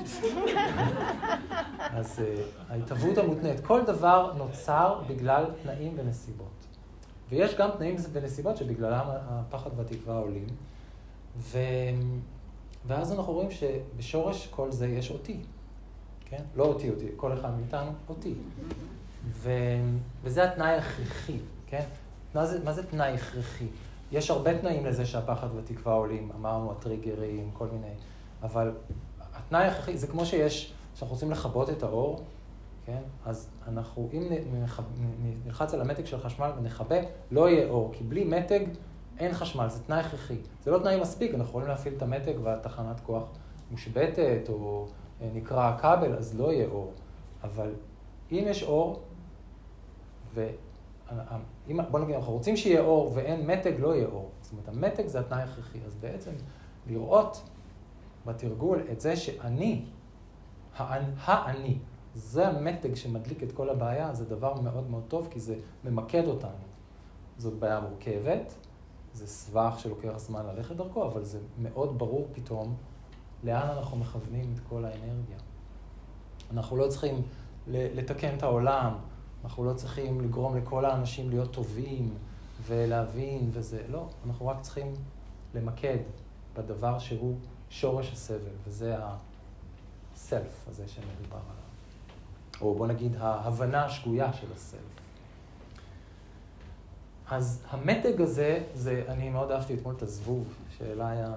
[1.79, 2.21] אז uh,
[2.69, 6.65] ההתהוות המותנית, כל דבר נוצר בגלל תנאים ונסיבות.
[7.29, 10.47] ויש גם תנאים ונסיבות שבגללם הפחד והתקווה עולים.
[11.37, 11.59] ו...
[12.85, 15.39] ואז אנחנו רואים שבשורש כל זה יש אותי,
[16.25, 16.43] כן?
[16.55, 18.33] לא אותי, אותי, כל אחד מאיתנו, אותי.
[19.31, 19.51] ו...
[20.23, 21.83] וזה התנאי ההכרחי, כן?
[22.35, 23.67] מה זה, מה זה תנאי הכרחי?
[24.11, 27.93] יש הרבה תנאים לזה שהפחד והתקווה עולים, אמרנו הטריגרים, כל מיני,
[28.43, 28.71] אבל
[29.33, 32.23] התנאי הכרחי, זה כמו שיש, כשאנחנו רוצים לכבות את האור,
[32.85, 33.01] כן?
[33.25, 34.23] אז אנחנו, אם
[35.45, 36.95] נלחץ על המתג של חשמל ונכבה,
[37.31, 38.65] לא יהיה אור, כי בלי מתג
[39.19, 40.37] אין חשמל, זה תנאי הכרחי.
[40.63, 43.23] זה לא תנאי מספיק, אנחנו יכולים להפעיל את המתג והתחנת כוח
[43.71, 44.87] מושבתת, או
[45.21, 46.93] אה, נקרע הכבל, אז לא יהיה אור.
[47.43, 47.69] אבל
[48.31, 49.01] אם יש אור,
[50.33, 50.47] ו...
[51.69, 54.31] אם, בוא נגיד, אנחנו רוצים שיהיה אור ואין מתג, לא יהיה אור.
[54.41, 55.79] זאת אומרת, המתג זה התנאי הכרחי.
[55.85, 56.31] אז בעצם
[56.87, 57.41] לראות
[58.25, 59.85] בתרגול את זה שאני,
[60.77, 61.77] האני,
[62.13, 66.65] זה המתג שמדליק את כל הבעיה, זה דבר מאוד מאוד טוב, כי זה ממקד אותנו.
[67.37, 68.53] זאת בעיה מורכבת,
[69.13, 72.75] זה סבך שלוקח זמן ללכת דרכו, אבל זה מאוד ברור פתאום
[73.43, 75.37] לאן אנחנו מכוונים את כל האנרגיה.
[76.51, 77.21] אנחנו לא צריכים
[77.67, 78.93] לתקן את העולם,
[79.45, 82.13] אנחנו לא צריכים לגרום לכל האנשים להיות טובים
[82.67, 84.93] ולהבין וזה, לא, אנחנו רק צריכים
[85.53, 85.97] למקד
[86.57, 87.35] בדבר שהוא
[87.69, 88.95] שורש הסבל, וזה
[90.13, 91.65] הסלף הזה שמדובר עליו.
[92.61, 94.81] או בוא נגיד ההבנה השגויה של הסלף.
[97.29, 101.33] אז המתג הזה, זה, אני מאוד אהבתי אתמול את הזבוב, שאליה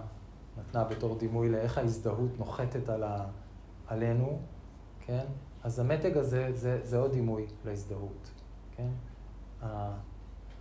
[0.58, 3.26] נתנה בתור דימוי לאיך ההזדהות נוחתת על ה,
[3.86, 4.38] עלינו,
[5.00, 5.24] כן?
[5.62, 8.30] אז המתג הזה זה, זה עוד דימוי להזדהות,
[8.76, 8.88] כן?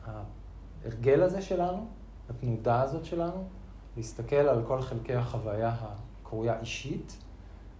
[0.05, 1.87] ההרגל הזה שלנו,
[2.29, 3.47] התנודה הזאת שלנו,
[3.97, 5.75] להסתכל על כל חלקי החוויה
[6.21, 7.17] הקרויה אישית,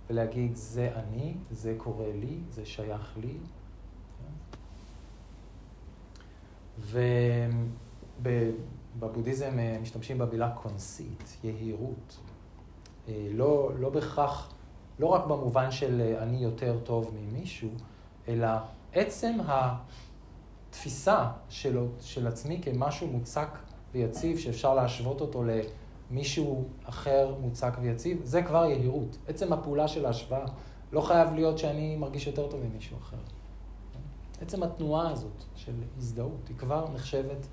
[0.10, 3.38] ולהגיד, זה אני, זה קורה לי, זה שייך לי.
[8.21, 12.17] ובבודהיזם אה, משתמשים במילה קונסית, יהירות.
[13.08, 14.53] אה, לא, לא בהכרח
[15.00, 17.70] לא רק במובן של אה, אני יותר טוב ממישהו,
[18.28, 18.48] אלא
[18.94, 23.50] עצם התפיסה של, של עצמי כמשהו מוצק
[23.92, 25.44] ויציב, שאפשר להשוות אותו
[26.12, 29.18] למישהו אחר מוצק ויציב, זה כבר יהירות.
[29.28, 30.46] עצם הפעולה של ההשוואה
[30.92, 33.18] לא חייב להיות שאני מרגיש יותר טוב ממישהו אחר.
[34.42, 37.48] עצם התנועה הזאת של הזדהות, היא כבר נחשבת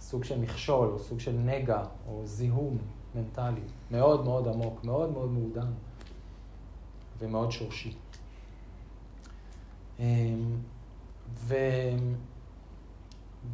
[0.00, 2.78] לסוג של מכשול, או סוג של נגע, או זיהום
[3.16, 5.72] מנטלי, מאוד מאוד עמוק, מאוד מאוד מעודן.
[7.18, 7.94] ומאוד שורשי.
[9.98, 10.56] אמ,
[11.34, 11.54] ו...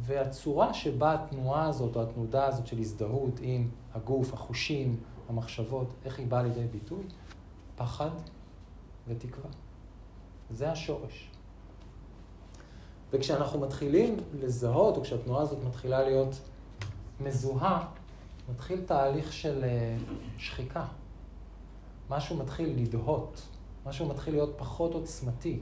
[0.01, 4.97] והצורה שבה התנועה הזאת, או התנודה הזאת של הזדהות עם הגוף, החושים,
[5.29, 7.03] המחשבות, איך היא באה לידי ביטוי?
[7.75, 8.09] פחד
[9.07, 9.49] ותקווה.
[10.51, 11.29] זה השורש.
[13.11, 16.35] וכשאנחנו מתחילים לזהות, או כשהתנועה הזאת מתחילה להיות
[17.19, 17.85] מזוהה,
[18.49, 19.97] מתחיל תהליך של אה,
[20.37, 20.85] שחיקה.
[22.09, 23.41] משהו מתחיל לדהות,
[23.85, 25.59] משהו מתחיל להיות פחות עוצמתי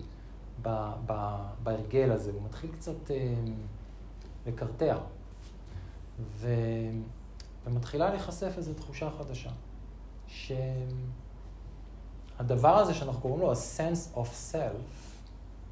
[0.62, 3.34] ב- ב- בהרגל הזה, הוא מתחיל קצת אה,
[4.48, 4.98] לקרטע.
[6.22, 6.50] ו...
[7.66, 9.50] ומתחילה להיחשף איזו תחושה חדשה,
[12.38, 14.78] שהדבר הזה שאנחנו קוראים לו ה-sense of self,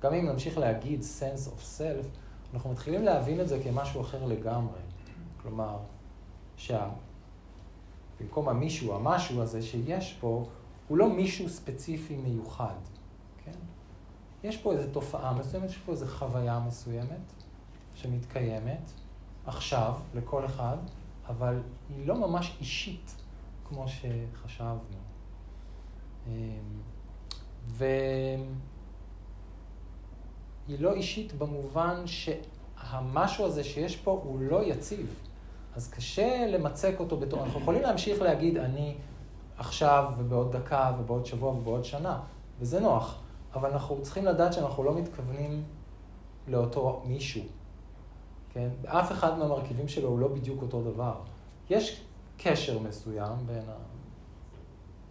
[0.02, 2.06] גם אם נמשיך להגיד sense of self,
[2.54, 4.80] אנחנו מתחילים להבין את זה כמשהו אחר לגמרי.
[5.42, 5.78] כלומר,
[6.60, 10.46] שבמקום המישהו, המשהו הזה שיש פה,
[10.88, 12.76] הוא לא מישהו ספציפי מיוחד,
[13.46, 13.52] כן?
[14.44, 17.34] יש פה איזו תופעה מסוימת, יש פה איזו חוויה מסוימת
[17.96, 18.92] שמתקיימת
[19.46, 20.78] עכשיו לכל אחד,
[21.28, 23.16] אבל היא לא ממש אישית
[23.68, 24.80] כמו שחשבנו.
[26.28, 26.32] אמ,
[27.68, 28.40] והיא
[30.80, 35.29] לא אישית במובן שהמשהו הזה שיש פה הוא לא יציב.
[35.76, 38.96] אז קשה למצק אותו בתור, אנחנו יכולים להמשיך להגיד אני
[39.58, 42.20] עכשיו ובעוד דקה ובעוד שבוע ובעוד שנה,
[42.60, 43.20] וזה נוח,
[43.54, 45.64] אבל אנחנו צריכים לדעת שאנחנו לא מתכוונים
[46.48, 47.44] לאותו מישהו,
[48.50, 48.70] כן?
[48.86, 51.22] אף אחד מהמרכיבים שלו הוא לא בדיוק אותו דבר.
[51.70, 52.04] יש
[52.38, 53.64] קשר מסוים בין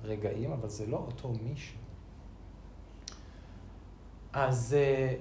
[0.04, 1.78] הרגעים, אבל זה לא אותו מישהו.
[4.32, 5.16] אז uh,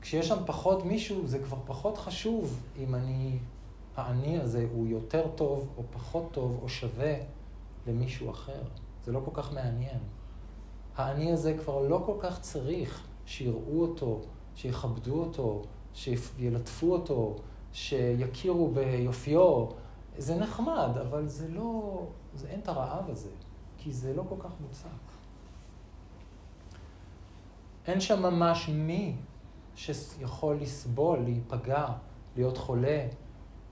[0.00, 3.38] כשיש שם פחות מישהו, זה כבר פחות חשוב אם אני
[3.96, 7.14] האני הזה הוא יותר טוב או פחות טוב או שווה
[7.86, 8.62] למישהו אחר.
[9.04, 9.98] זה לא כל כך מעניין.
[10.96, 14.20] האני הזה כבר לא כל כך צריך שיראו אותו,
[14.54, 15.62] שיכבדו אותו,
[15.94, 17.36] שילטפו אותו,
[17.72, 19.66] שיכירו ביופיו.
[20.18, 22.02] זה נחמד, אבל זה לא,
[22.34, 23.30] זה אין את הרעב הזה,
[23.78, 24.88] כי זה לא כל כך מוצק.
[27.86, 29.16] אין שם ממש מי
[29.74, 31.86] שיכול לסבול, להיפגע,
[32.36, 33.06] להיות חולה,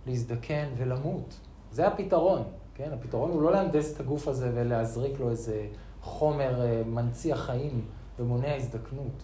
[0.06, 1.40] להזדקן ולמות.
[1.70, 2.42] זה הפתרון,
[2.74, 2.92] כן?
[2.92, 5.68] הפתרון הוא לא להנדס את הגוף הזה ולהזריק לו איזה
[6.00, 7.84] חומר אה, מנציח חיים
[8.18, 9.22] ומונע הזדקנות.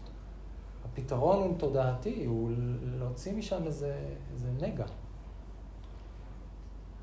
[0.84, 2.50] הפתרון הוא תודעתי, הוא
[2.98, 4.86] להוציא משם איזה, איזה נגע.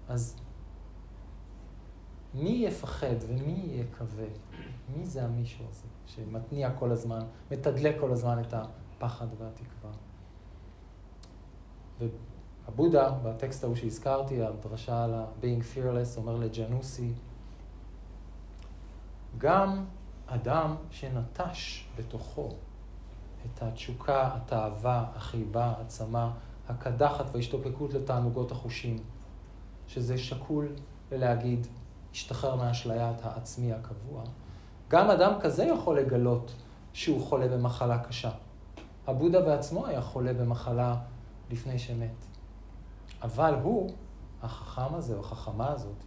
[0.10, 0.36] אז
[2.34, 4.26] מי יפחד ומי יקווה?
[4.96, 7.20] מי זה המישהו הזה שמתניע כל הזמן,
[7.52, 9.92] מתדלק כל הזמן את הפחד והתקווה?
[12.68, 17.14] הבודה, בטקסט ההוא שהזכרתי, הדרשה על ה-being fearless, אומר לג'נוסי,
[19.38, 19.86] גם
[20.28, 22.50] אדם שנטש בתוכו
[23.46, 26.32] את התשוקה, התאווה, החיבה, העצמה,
[26.70, 28.98] הקדחת וההשתוקקות לתענוגות החושים,
[29.88, 30.76] שזה שקול
[31.12, 31.68] ללהגיד,
[32.12, 34.24] השתחרר מאשליית העצמי הקבוע,
[34.88, 36.56] גם אדם כזה יכול לגלות
[36.94, 38.32] שהוא חולה במחלה קשה.
[39.08, 40.96] הבודה בעצמו היה חולה במחלה
[41.52, 42.37] לפני שמת.
[43.22, 43.90] אבל הוא,
[44.42, 46.04] החכם הזה או החכמה הזאת,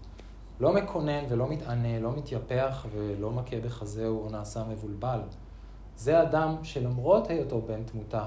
[0.60, 5.20] לא מקונן ולא מתענה, לא מתייפח ולא מכה בחזהו או נעשה מבולבל.
[5.96, 8.26] זה אדם שלמרות היותו בן תמותה,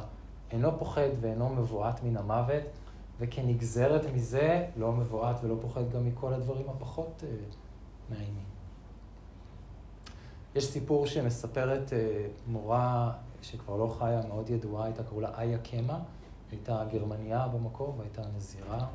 [0.52, 2.64] אינו פוחד ואינו מבועת מן המוות,
[3.20, 7.56] וכנגזרת מזה לא מבועת ולא פוחד גם מכל הדברים הפחות uh,
[8.10, 8.46] מאיימים.
[10.56, 11.94] יש סיפור שמספרת uh,
[12.48, 16.00] מורה שכבר לא חיה, מאוד ידועה, הייתה קראו לה איה קמה.
[16.54, 18.88] הייתה גרמניה במקור והייתה נזירה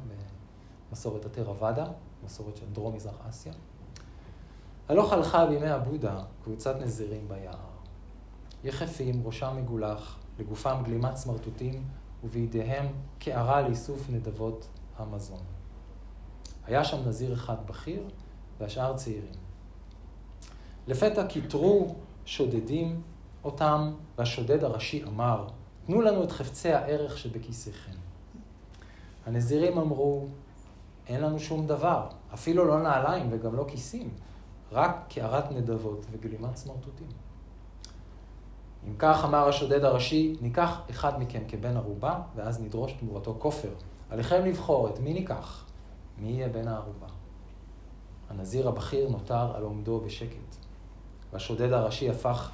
[0.90, 1.86] במסורת הטרוואדה,
[2.24, 3.52] מסורת של דרום מזרח אסיה.
[4.88, 7.54] הלוך הלכה בימי הבודה קבוצת נזירים ביער.
[8.64, 11.84] יחפים, ראשם מגולח, לגופם גלימת סמרטוטים,
[12.24, 12.86] ובידיהם
[13.18, 15.42] קערה לאיסוף נדבות המזון.
[16.66, 18.08] היה שם נזיר אחד בכיר,
[18.58, 19.34] והשאר צעירים.
[20.86, 21.94] לפתע כיתרו
[22.24, 23.02] שודדים
[23.44, 25.48] אותם, והשודד הראשי אמר,
[25.88, 27.92] תנו לנו את חפצי הערך שבכיסיכם.
[29.26, 30.26] הנזירים אמרו,
[31.06, 34.10] אין לנו שום דבר, אפילו לא נעליים וגם לא כיסים,
[34.72, 37.06] רק קערת נדבות וגלימת סמרטוטים.
[38.88, 43.72] אם כך אמר השודד הראשי, ניקח אחד מכם כבן ערובה, ואז נדרוש תמורתו כופר.
[44.10, 45.64] עליכם לבחור את מי ניקח,
[46.18, 47.06] מי יהיה בן הערובה.
[48.30, 50.56] הנזיר הבכיר נותר על עומדו בשקט,
[51.32, 52.50] והשודד הראשי הפך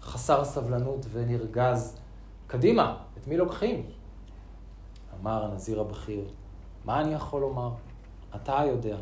[0.00, 2.01] חסר סבלנות ונרגז
[2.52, 3.86] קדימה, את מי לוקחים?
[5.20, 6.30] אמר הנזיר הבכיר,
[6.84, 7.70] מה אני יכול לומר?
[8.34, 8.96] אתה יודע,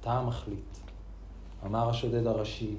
[0.00, 0.78] אתה המחליט.
[1.66, 2.76] אמר השודד הראשי,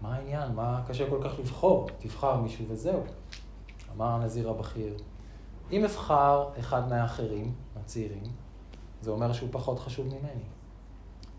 [0.00, 0.52] מה העניין?
[0.52, 1.88] מה קשה כל כך לבחור?
[1.98, 3.02] תבחר מישהו וזהו.
[3.96, 4.96] אמר הנזיר הבכיר,
[5.72, 8.32] אם אבחר אחד מהאחרים, הצעירים,
[9.00, 10.44] זה אומר שהוא פחות חשוב ממני.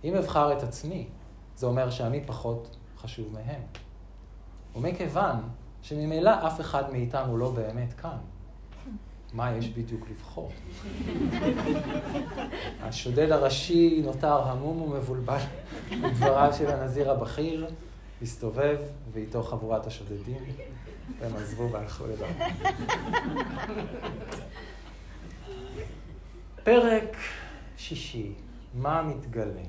[0.03, 1.07] אם אבחר את עצמי,
[1.55, 3.61] זה אומר שאני פחות חשוב מהם.
[4.75, 5.49] ומכיוון
[5.87, 8.17] שממילא אף אחד מאיתנו לא באמת כאן,
[9.33, 10.51] מה יש בדיוק לבחור?
[12.81, 15.37] השודד הראשי נותר המום ומבולבל
[15.91, 17.67] מדבריו של הנזיר הבכיר,
[18.21, 18.77] הסתובב,
[19.11, 20.43] ואיתו חבורת השודדים,
[21.19, 22.53] והם עזבו והלכו לדרכם.
[26.63, 27.17] פרק
[27.77, 28.31] שישי,
[28.73, 29.63] מה מתגלה?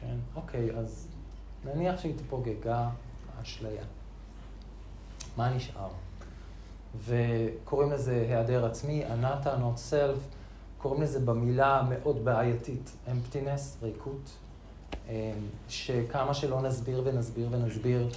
[0.00, 1.08] כן, אוקיי, אז
[1.64, 2.88] נניח שהתפוגגה
[3.38, 3.82] האשליה.
[5.40, 5.88] מה נשאר?
[7.04, 10.18] וקוראים לזה היעדר עצמי, אנטה, not self,
[10.78, 14.30] קוראים לזה במילה מאוד בעייתית, אמפטינס, ריקות,
[15.08, 15.12] אמ,
[15.68, 18.08] שכמה שלא נסביר ונסביר ונסביר,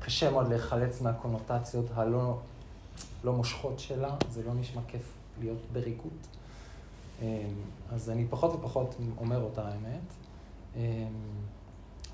[0.00, 2.38] קשה מאוד להיחלץ מהקונוטציות הלא
[3.24, 6.26] לא מושכות שלה, זה לא נשמע כיף להיות בריקות.
[7.22, 7.26] אמ,
[7.92, 10.14] אז אני פחות ופחות אומר אותה האמת,
[10.76, 10.80] אמ,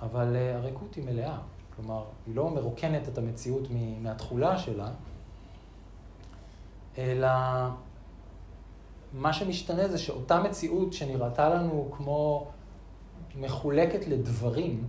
[0.03, 1.39] אבל אה, הריקות היא מלאה,
[1.81, 3.69] כלומר, היא לא מרוקנת את המציאות
[4.01, 4.91] מהתכולה שלה,
[6.99, 7.29] אלא
[9.13, 12.49] מה שמשתנה זה שאותה מציאות שנראתה לנו כמו
[13.37, 14.89] מחולקת לדברים,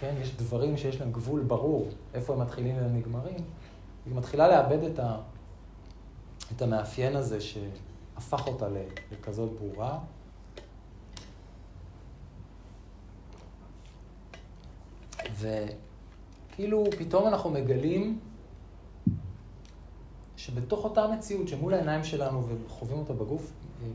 [0.00, 3.44] כן, יש דברים שיש להם גבול ברור, איפה הם מתחילים והם נגמרים,
[4.06, 5.16] היא מתחילה לאבד את, ה,
[6.56, 8.66] את המאפיין הזה שהפך אותה
[9.12, 9.98] לכזאת ברורה.
[16.56, 18.18] וכאילו פתאום אנחנו מגלים
[20.36, 23.88] שבתוך אותה מציאות שמול העיניים שלנו וחווים אותה בגוף, אה,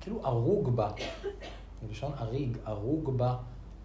[0.00, 0.90] כאילו הרוג בה,
[1.82, 3.36] בלשון אריג, הרוג בה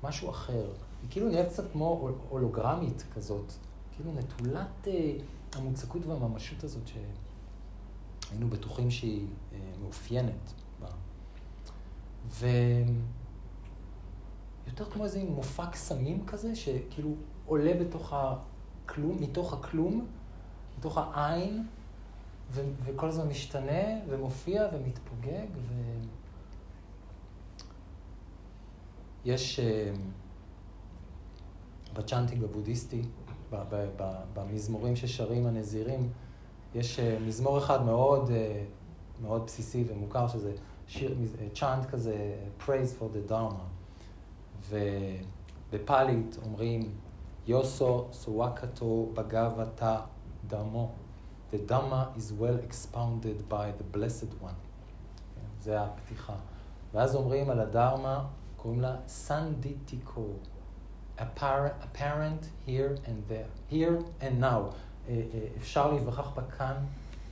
[0.03, 0.65] משהו אחר.
[1.01, 3.53] היא כאילו נראית קצת כמו הולוגרמית כזאת,
[3.95, 5.13] כאילו נטולת אה,
[5.55, 10.87] המוצקות והממשות הזאת שהיינו בטוחים שהיא אה, מאופיינת בה.
[14.69, 20.07] ויותר כמו איזה מופע קסמים כזה, שכאילו עולה בתוך הכלום, מתוך הכלום,
[20.77, 21.65] מתוך העין,
[22.51, 25.47] ו- וכל הזמן משתנה ומופיע ומתפוגג.
[25.67, 25.73] ו...
[29.25, 29.97] יש uh,
[31.93, 33.01] בצ'אנטינג הבודהיסטי,
[34.33, 36.09] במזמורים ששרים הנזירים,
[36.75, 38.31] יש uh, מזמור אחד מאוד, uh,
[39.21, 40.53] מאוד בסיסי ומוכר, שזה
[40.87, 41.15] שיר,
[41.53, 43.63] צ'אנט כזה, praise for the dharma.
[44.69, 46.91] ובפאלית אומרים,
[47.47, 49.99] יוסו סוואקתו בגבתה
[50.47, 50.91] דמו.
[51.51, 54.59] The Dhamma is well expounded by the Blessed One.
[55.61, 56.35] זה הפתיחה.
[56.93, 58.25] ואז אומרים על הדרמה,
[58.57, 60.25] קוראים לה סנדיטיקו,
[61.17, 64.43] apparent here and there, here and now.
[64.43, 64.67] אה,
[65.07, 66.75] אה, אפשר להיווכח בה כאן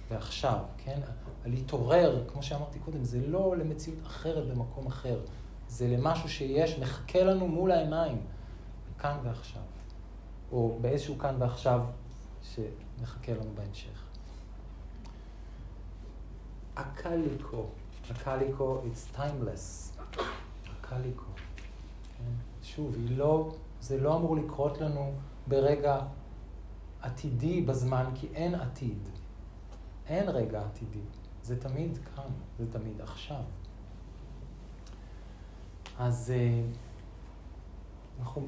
[0.09, 0.99] ועכשיו, כן?
[1.45, 5.19] להתעורר, כמו שאמרתי קודם, זה לא למציאות אחרת במקום אחר,
[5.67, 8.21] זה למשהו שיש, מחכה לנו מול העיניים,
[8.99, 9.61] כאן ועכשיו.
[10.51, 11.81] או באיזשהו כאן ועכשיו
[12.43, 14.07] שמחכה לנו בהמשך.
[16.75, 17.65] הקליקו,
[18.09, 19.99] הקליקו, it's timeless.
[20.65, 21.25] הקליקו.
[22.17, 22.23] כן?
[22.63, 25.13] שוב, היא לא, זה לא אמור לקרות לנו
[25.47, 25.99] ברגע
[27.01, 29.09] עתידי בזמן, כי אין עתיד.
[30.07, 30.99] אין רגע עתידי.
[31.43, 33.43] זה תמיד כאן, זה תמיד עכשיו.
[35.99, 36.61] אז אה,
[38.19, 38.47] אנחנו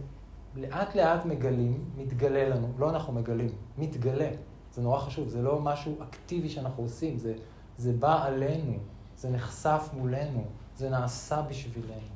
[0.55, 4.29] לאט לאט מגלים, מתגלה לנו, לא אנחנו מגלים, מתגלה.
[4.71, 7.35] זה נורא חשוב, זה לא משהו אקטיבי שאנחנו עושים, זה
[7.77, 8.73] זה בא עלינו,
[9.17, 12.13] זה נחשף מולנו, זה נעשה בשבילנו.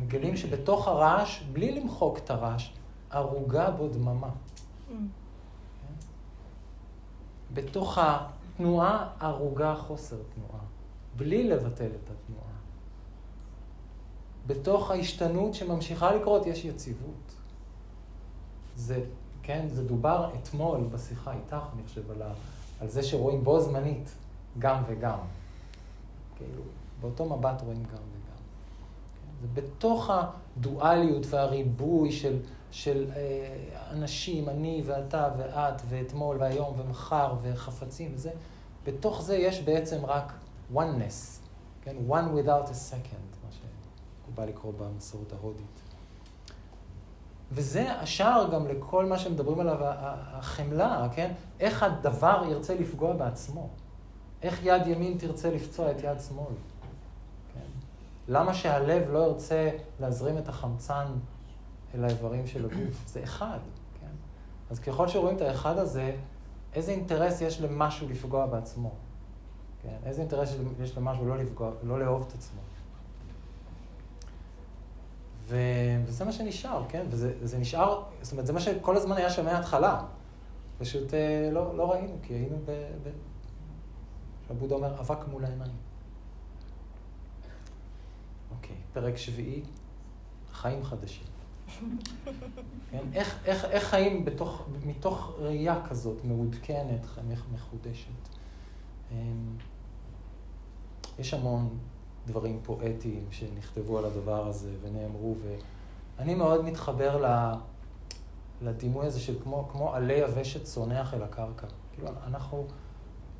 [0.00, 2.72] מגלים שבתוך הרעש, בלי למחוק את הרעש,
[3.10, 4.28] ערוגה בו דממה.
[4.28, 4.92] Mm.
[7.54, 10.64] בתוך התנועה ערוגה חוסר תנועה,
[11.16, 12.47] בלי לבטל את התנועה.
[14.48, 17.34] בתוך ההשתנות שממשיכה לקרות יש יציבות.
[18.76, 19.04] זה,
[19.42, 22.32] כן, זה דובר אתמול בשיחה איתך, אני חושב, על ה...
[22.80, 24.14] על זה שרואים בו זמנית
[24.58, 25.18] גם וגם.
[26.36, 26.62] כאילו,
[27.00, 28.38] באותו מבט רואים גם וגם.
[29.14, 29.32] כן?
[29.40, 32.38] זה בתוך הדואליות והריבוי של,
[32.70, 33.56] של אה,
[33.90, 38.30] אנשים, אני ואתה ואת ואתמול והיום ומחר וחפצים וזה,
[38.84, 40.32] בתוך זה יש בעצם רק
[40.74, 41.40] oneness,
[41.82, 41.96] כן?
[42.08, 43.27] one without a second,
[44.28, 45.80] מה שמקובל לקרוא במסורת ההודית.
[47.52, 51.32] וזה השער גם לכל מה שמדברים עליו, החמלה, כן?
[51.60, 53.68] איך הדבר ירצה לפגוע בעצמו.
[54.42, 56.54] איך יד ימין תרצה לפצוע את יד שמאל.
[57.54, 57.60] כן?
[58.28, 59.70] למה שהלב לא ירצה
[60.00, 61.06] להזרים את החמצן
[61.94, 63.06] אל האיברים של הגוף?
[63.12, 63.58] זה אחד.
[64.70, 66.16] אז ככל שרואים את האחד הזה,
[66.74, 68.90] איזה אינטרס יש למשהו לפגוע בעצמו?
[69.82, 69.96] כן?
[70.04, 72.60] איזה אינטרס יש למשהו לא לפגוע, לא לאהוב את עצמו?
[75.48, 75.56] ו...
[76.04, 77.06] וזה מה שנשאר, כן?
[77.10, 80.04] וזה, נשאר, זאת אומרת, זה מה שכל הזמן היה שם מההתחלה.
[80.78, 82.70] פשוט אה, לא, לא ראינו, כי היינו ב...
[83.02, 83.10] ב...
[84.48, 85.72] שבודה אומר, אבק מול העיניים.
[88.50, 89.62] אוקיי, פרק שביעי,
[90.52, 91.26] חיים חדשים.
[92.90, 93.04] כן?
[93.14, 97.06] איך, איך, איך חיים בתוך, מתוך ראייה כזאת מעודכנת,
[97.52, 98.28] מחודשת.
[99.12, 99.16] אמ,
[101.18, 101.78] יש המון
[102.26, 105.34] דברים פואטיים שנכתבו על הדבר הזה ונאמרו,
[106.18, 107.24] ואני מאוד מתחבר
[108.62, 111.66] לדימוי הזה של כמו, כמו עלי יבשת צונח אל הקרקע.
[111.92, 112.66] כאילו, אנחנו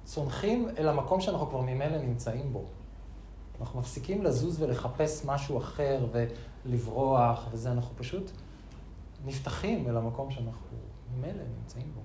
[0.05, 2.64] צונחים אל המקום שאנחנו כבר ממילא נמצאים בו.
[3.61, 6.07] אנחנו מפסיקים לזוז ולחפש משהו אחר
[6.64, 8.31] ולברוח וזה, אנחנו פשוט
[9.24, 10.76] נפתחים אל המקום שאנחנו
[11.16, 12.01] ממילא נמצאים בו.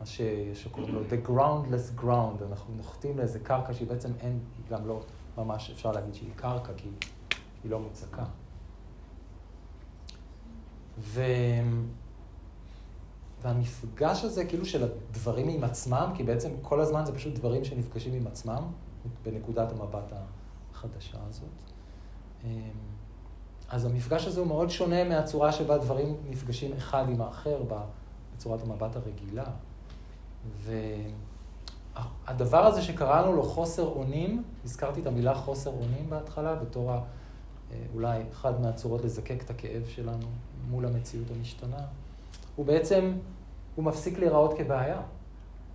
[0.00, 0.06] מה
[0.54, 5.02] שקוראים לו The Groundless Ground, אנחנו נוחתים לאיזה קרקע שהיא בעצם אין, היא גם לא
[5.38, 6.88] ממש, אפשר להגיד שהיא קרקע, כי
[7.64, 8.24] היא לא מוצקה.
[10.98, 11.22] ו...
[13.42, 18.14] והמפגש הזה כאילו של הדברים עם עצמם, כי בעצם כל הזמן זה פשוט דברים שנפגשים
[18.14, 18.62] עם עצמם,
[19.22, 20.12] בנקודת המבט
[20.72, 21.48] החדשה הזאת.
[22.44, 22.48] אמ,
[23.68, 27.62] אז המפגש הזה הוא מאוד שונה מהצורה שבה דברים נפגשים אחד עם האחר
[28.36, 29.44] בצורת המבט הרגילה.
[32.26, 36.98] והדבר הזה שקראנו לו חוסר אונים, הזכרתי את המילה חוסר אונים בהתחלה, בתור אה,
[37.94, 40.26] אולי אחד מהצורות לזקק את הכאב שלנו
[40.70, 41.80] מול המציאות המשתנה,
[42.56, 43.12] הוא בעצם,
[43.74, 45.00] הוא מפסיק להיראות כבעיה.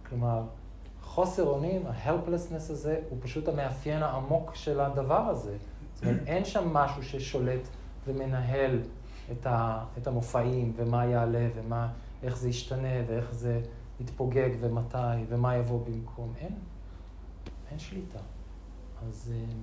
[0.10, 0.42] כלומר,
[1.02, 5.58] חוסר אונים, ה-helplessness הזה, הוא פשוט המאפיין העמוק של הדבר הזה.
[5.96, 7.68] זאת אומרת, אין שם משהו ששולט
[8.08, 8.82] ומנהל
[9.32, 11.88] את, ה, את המופעים, ומה יעלה, ומה,
[12.24, 13.62] איך זה ישתנה, ואיך זה
[14.00, 16.34] יתפוגג, ומתי, ומה יבוא במקום.
[16.38, 16.56] אין,
[17.72, 18.20] אין שליטה.
[19.08, 19.32] אז...
[19.36, 19.54] אה,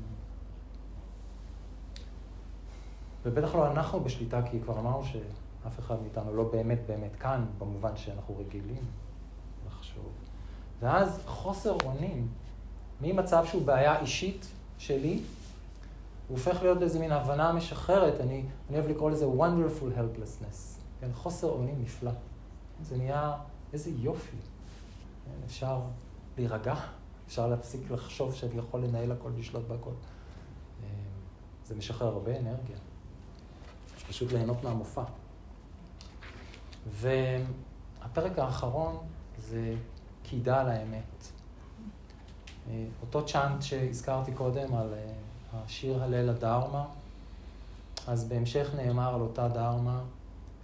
[3.24, 7.96] ובטח לא אנחנו בשליטה, כי כבר אמרנו שאף אחד מאיתנו לא באמת באמת כאן, במובן
[7.96, 8.84] שאנחנו רגילים
[9.66, 10.08] לחשוב.
[10.80, 12.28] ואז חוסר אונים,
[13.00, 14.46] ממצב שהוא בעיה אישית
[14.78, 15.20] שלי,
[16.28, 21.08] הוא הופך להיות איזה מין הבנה משחררת, אני, אני אוהב לקרוא לזה wonderful helplessness, כן,
[21.14, 22.10] חוסר אונים נפלא.
[22.82, 23.34] זה נהיה,
[23.72, 24.36] איזה יופי.
[25.24, 25.80] כן, אפשר
[26.38, 26.74] להירגע,
[27.26, 29.90] אפשר להפסיק לחשוב שאני יכול לנהל הכל, לשלוט בהכל.
[29.90, 30.88] אה,
[31.66, 32.76] זה משחרר הרבה אנרגיה.
[34.08, 35.04] פשוט ליהנות מהמופע.
[36.90, 38.98] והפרק האחרון
[39.38, 39.74] זה
[40.22, 41.32] קידה על האמת.
[42.70, 45.12] אה, אותו צ'אנט שהזכרתי קודם על אה,
[45.52, 46.84] השיר הלל הדרמה,
[48.06, 50.02] אז בהמשך נאמר על אותה דרמה,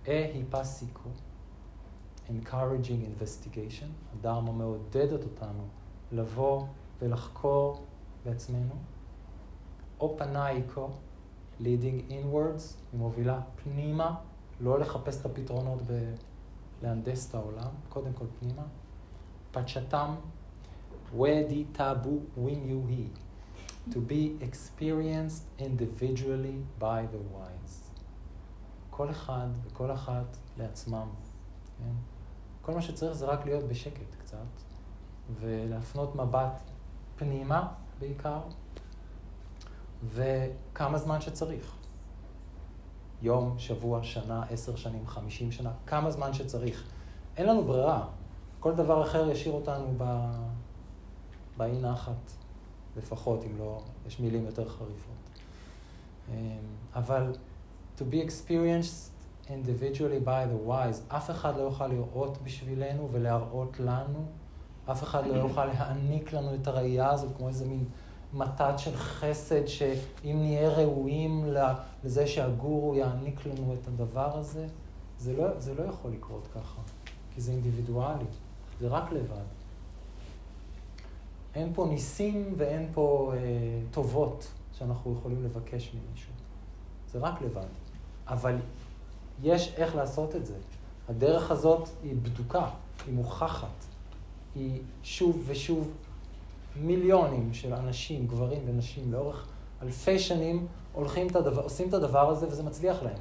[0.08, 1.08] אה היפסיקו,
[2.28, 5.64] encouraging investigation, הדרמה מעודדת אותנו
[6.12, 6.66] לבוא
[7.02, 7.86] ולחקור
[8.24, 8.74] בעצמנו,
[10.00, 10.90] אופנאיקו,
[11.60, 12.62] leading inwards,
[12.92, 14.14] היא מובילה פנימה,
[14.60, 15.78] לא לחפש את הפתרונות
[16.82, 18.62] בלהנדס את העולם, קודם כל פנימה.
[19.50, 20.14] פצ'תם,
[21.14, 23.08] ודי טאבו ווין יו היא.
[23.90, 27.90] to be experienced individually by the wise.
[28.90, 31.08] כל אחד וכל אחת לעצמם,
[31.78, 32.17] כן?
[32.68, 34.36] כל מה שצריך זה רק להיות בשקט קצת,
[35.40, 36.60] ולהפנות מבט
[37.16, 38.40] פנימה בעיקר,
[40.04, 41.74] וכמה זמן שצריך.
[43.22, 46.84] יום, שבוע, שנה, עשר שנים, חמישים שנה, כמה זמן שצריך.
[47.36, 48.06] אין לנו ברירה.
[48.60, 49.98] כל דבר אחר ישאיר אותנו
[51.56, 52.32] באי נחת.
[52.96, 55.40] לפחות, אם לא, יש מילים יותר חריפות.
[56.28, 56.34] אמ,
[56.94, 57.32] אבל
[57.98, 59.17] to be experienced
[59.48, 64.26] individually by the wise, אף אחד לא יוכל לראות בשבילנו ולהראות לנו,
[64.90, 67.84] אף אחד לא יוכל להעניק לנו את הראייה הזאת כמו איזה מין
[68.32, 71.54] מתת של חסד, שאם נהיה ראויים
[72.04, 74.66] לזה שהגורו יעניק לנו את הדבר הזה,
[75.18, 76.80] זה לא, זה לא יכול לקרות ככה,
[77.34, 78.24] כי זה אינדיבידואלי,
[78.80, 79.44] זה רק לבד.
[81.54, 83.38] אין פה ניסים ואין פה אה,
[83.90, 86.32] טובות שאנחנו יכולים לבקש ממישהו.
[87.12, 87.66] זה רק לבד.
[88.26, 88.56] אבל
[89.42, 90.54] יש איך לעשות את זה.
[91.08, 92.70] הדרך הזאת היא בדוקה,
[93.06, 93.68] היא מוכחת.
[94.54, 95.90] היא שוב ושוב
[96.76, 99.46] מיליונים של אנשים, גברים ונשים, לאורך
[99.82, 103.18] אלפי שנים הולכים את הדבר, עושים את הדבר הזה וזה מצליח להם.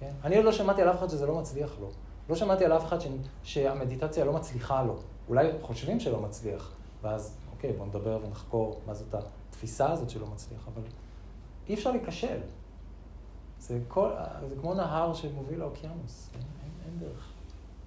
[0.00, 0.10] כן?
[0.24, 1.90] אני עוד לא שמעתי על אף אחד שזה לא מצליח לו.
[2.28, 3.06] לא שמעתי על אף אחד ש...
[3.42, 4.96] שהמדיטציה לא מצליחה לו.
[5.28, 6.72] אולי חושבים שלא מצליח,
[7.02, 10.82] ואז אוקיי, בואו נדבר ונחקור מה זאת התפיסה הזאת שלא מצליח, אבל
[11.68, 12.38] אי אפשר להיכשל.
[13.60, 14.10] זה, כל,
[14.48, 17.32] זה כמו נהר שמוביל לאוקיינוס, אין, אין, אין דרך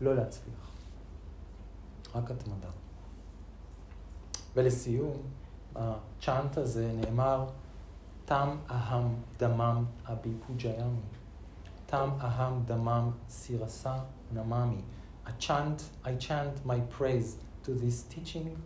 [0.01, 0.71] לא להצליח.
[2.15, 2.69] רק התמדה.
[4.55, 5.17] ולסיום,
[5.76, 7.45] הצ'אנט הזה נאמר,
[8.26, 11.01] תם אהם דמם אבי פוג'יאמי.
[11.86, 13.97] תם אהם דמם סירסה
[14.34, 14.82] נממי.
[15.26, 18.57] I chant, I chant my praise to this teaching,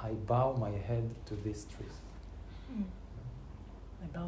[0.00, 1.98] I bow my head to this truth.
[2.68, 2.97] Bow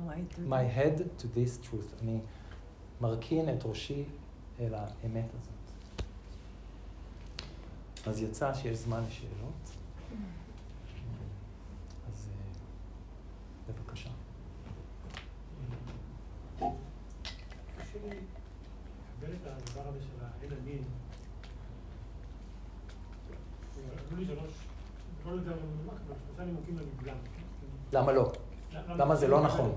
[0.06, 2.02] my head to My head to this truth.
[2.02, 2.18] אני
[3.00, 4.04] מרכין את ראשי
[4.60, 5.72] אל האמת הזאת.
[8.06, 9.70] אז יצא שיש זמן לשאלות.
[12.12, 14.10] אז אה, בבקשה.
[17.78, 20.78] קשה לי לקבל את הדבר הזה של האין אני.
[24.08, 24.52] אמרו לי שלוש,
[25.26, 27.16] לא יודע מנומק, אבל שלושה נימוקים למגלם.
[27.92, 28.32] למה לא?
[28.72, 29.72] למה זה לא נכון?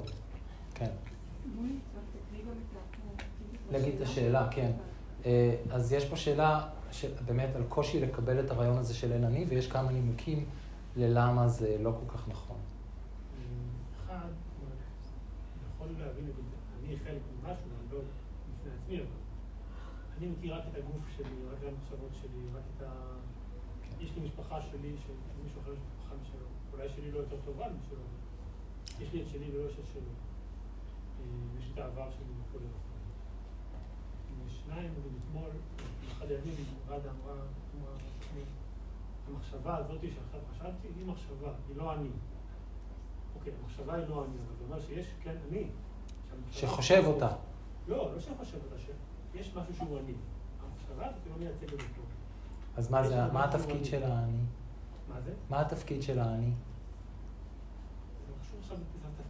[0.73, 0.89] כן.
[3.71, 4.71] להגיד את השאלה, כן.
[5.25, 6.69] אה, אז יש פה שאלה
[7.25, 10.45] באמת על קושי לקבל את הרעיון הזה של אין אני, ויש כמה נימוקים
[10.95, 12.57] ללמה זה לא כל כך נכון.
[14.05, 14.27] אחד,
[15.75, 16.35] יכול להבין, נגיד,
[16.83, 19.05] אני חלק ממשהו, אני לא בפני עצמי, אבל
[20.17, 22.91] אני מכיר רק את הגוף שלי, רק את המחשבות שלי, רק את ה...
[23.99, 28.05] יש לי משפחה שלי, שמישהו אחר יש משפחה משלו, אולי שלי לא יותר טובה משלו,
[28.99, 30.01] יש לי את שלי ולא יש את שלו.
[30.01, 32.59] אה, יש את העבר שלי וכו'.
[34.45, 35.49] ושניים, נגיד אתמול,
[36.07, 36.55] באחד הימים,
[36.87, 37.35] ראדה אמרה,
[39.27, 42.09] המחשבה הזאת שעכשיו חשבתי, היא מחשבה, היא לא אני.
[43.35, 45.67] אוקיי, המחשבה היא לא אני, אבל זה אומר שיש כן אני.
[46.51, 47.29] שחושב אותה.
[47.87, 48.75] לא, לא שחושב אותה,
[49.31, 50.13] שיש משהו שהוא אני.
[50.61, 52.01] המחשבה הזאת לא מייצגת אותו.
[52.77, 53.85] אז מה זה, מה התפקיד.
[53.85, 54.37] של האני?
[55.09, 55.33] מה זה?
[55.49, 56.51] מה התפקיד של האני?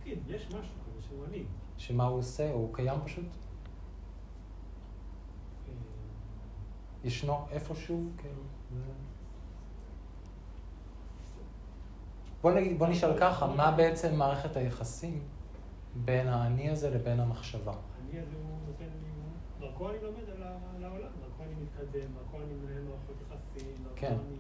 [0.06, 1.44] לתפקיד, יש משהו כזה שהוא אני.
[1.78, 2.52] שמה הוא עושה?
[2.52, 3.26] הוא קיים פשוט?
[3.26, 3.32] אה,
[7.04, 8.10] ישנו איפשהו?
[8.72, 8.80] זה-
[12.42, 15.24] בוא נגיד, בוא נשאל ככה, מה בעצם מערכת היחסים
[15.96, 17.74] בין האני הזה לבין המחשבה?
[17.74, 19.10] אני הזה הוא נותן לי,
[19.60, 20.44] דרכו אני לומד על
[20.84, 24.14] העולם, דרכו אני מתקדם, דרכו אני מנהל מערכות יחסים, דרכו כן.
[24.28, 24.38] אני...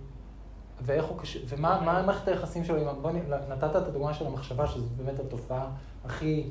[0.86, 3.12] ואיך הוא קשור, ומה מה מערכת היחסים שלו עם, בוא.
[3.50, 5.68] נתת את הדוגמה של המחשבה, שזו באמת התופעה
[6.06, 6.50] הכי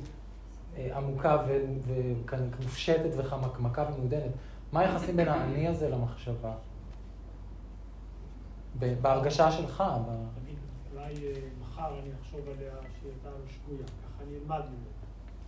[0.76, 1.38] אה, עמוקה
[1.86, 4.30] ומופשטת וחמקמקה ומעודנת.
[4.72, 6.54] מה היחסים בין האני הזה למחשבה?
[8.78, 9.84] בהרגשה שלך,
[10.92, 14.92] אולי אה, מחר אני אחשוב עליה שהיא הייתה שגויה, ככה אני אלמד ממנה.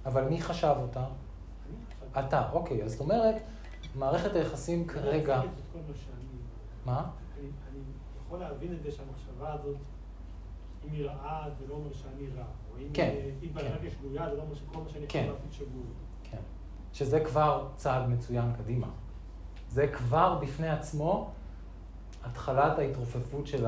[0.06, 1.04] אבל מי חשב אותה?
[2.18, 3.34] אתה, אוקיי, אז זאת אומרת,
[3.94, 5.44] מערכת היחסים כרגע, מה
[5.94, 6.24] שאני...
[6.84, 7.04] מה?
[7.38, 7.80] אני, אני
[8.34, 9.76] יכול להבין את זה שהמחשבה הזאת,
[10.84, 12.44] אם היא רעה, זה לא אומר שאני רע.
[12.72, 13.76] או אם כן, אה, אם כן.
[13.82, 15.18] יש שגויה, זה לא אומר שכל מה שאני כן.
[15.18, 15.82] יכול לעשות שגוי.
[16.22, 16.40] כן.
[16.92, 18.86] שזה כבר צעד מצוין קדימה.
[19.68, 21.30] זה כבר בפני עצמו
[22.24, 23.66] התחלת ההתרופפות של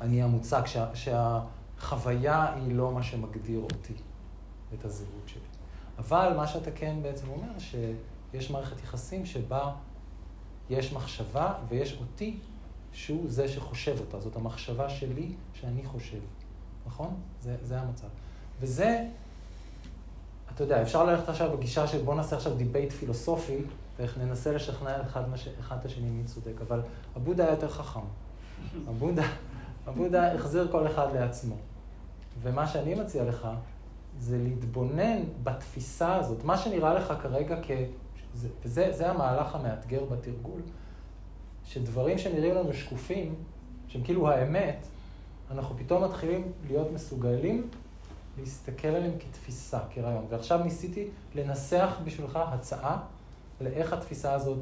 [0.00, 3.94] האני המוצק, שה, שהחוויה היא לא מה שמגדיר אותי,
[4.74, 5.42] את הזהות שלי.
[5.98, 9.72] אבל מה שאתה כן בעצם אומר, שיש מערכת יחסים שבה
[10.72, 12.36] יש מחשבה ויש אותי
[12.92, 14.20] שהוא זה שחושב אותה.
[14.20, 16.20] זאת המחשבה שלי שאני חושב,
[16.86, 17.14] נכון?
[17.40, 18.06] זה, זה המצב.
[18.60, 19.04] וזה
[20.54, 23.58] אתה יודע, אפשר ללכת עכשיו בגישה של בוא נעשה עכשיו debate פילוסופי,
[23.98, 25.48] ואיך ננסה לשכנע אחד, מש...
[25.48, 26.80] את השני מי צודק, אבל
[27.16, 28.00] הבודהה היה יותר חכם.
[28.88, 29.26] הבודהה,
[29.86, 31.54] הבודהה החזיר כל אחד לעצמו.
[32.42, 33.48] ומה שאני מציע לך,
[34.18, 37.70] זה להתבונן בתפיסה הזאת, מה שנראה לך כרגע כ...
[38.34, 40.60] זה, וזה זה המהלך המאתגר בתרגול,
[41.64, 43.34] שדברים שנראים לנו שקופים,
[43.88, 44.86] שהם כאילו האמת,
[45.50, 47.68] אנחנו פתאום מתחילים להיות מסוגלים
[48.38, 50.26] להסתכל עליהם כתפיסה, כרעיון.
[50.28, 53.02] ועכשיו ניסיתי לנסח בשבילך הצעה
[53.60, 54.58] לאיך התפיסה הזאת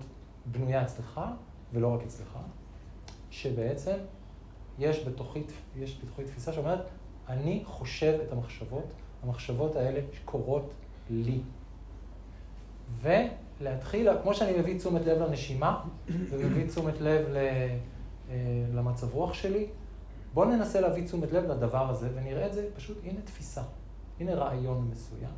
[0.46, 1.20] בנויה אצלך,
[1.72, 2.38] ולא רק אצלך,
[3.30, 3.96] שבעצם
[4.78, 5.42] יש בתוכי,
[5.76, 6.80] יש בתוכי תפיסה שאומרת,
[7.28, 8.92] אני חושב את המחשבות,
[9.22, 10.70] המחשבות האלה קורות
[11.10, 11.40] לי.
[13.60, 15.84] ולהתחיל, כמו שאני מביא תשומת לב לנשימה,
[16.30, 17.36] ומביא תשומת לב ל,
[18.30, 19.66] אה, למצב רוח שלי,
[20.34, 23.62] בואו ננסה להביא תשומת לב לדבר הזה, ונראה את זה פשוט, הנה תפיסה,
[24.20, 25.34] הנה רעיון מסוים.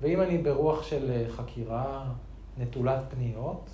[0.00, 2.12] ואם אני ברוח של אה, חקירה
[2.58, 3.70] נטולת פניות,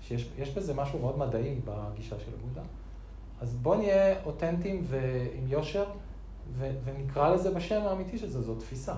[0.00, 2.62] שיש יש בזה משהו מאוד מדעי בגישה של הבודה,
[3.40, 5.84] אז בואו נהיה אותנטיים ועם יושר,
[6.52, 8.94] ו- ונקרא לזה בשם האמיתי של זה, זו תפיסה.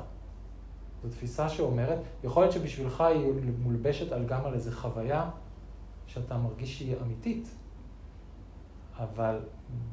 [1.07, 3.33] זו תפיסה שאומרת, יכול להיות שבשבילך היא
[3.63, 5.31] מולבשת על גם על איזו חוויה
[6.07, 7.49] שאתה מרגיש שהיא אמיתית,
[8.99, 9.39] אבל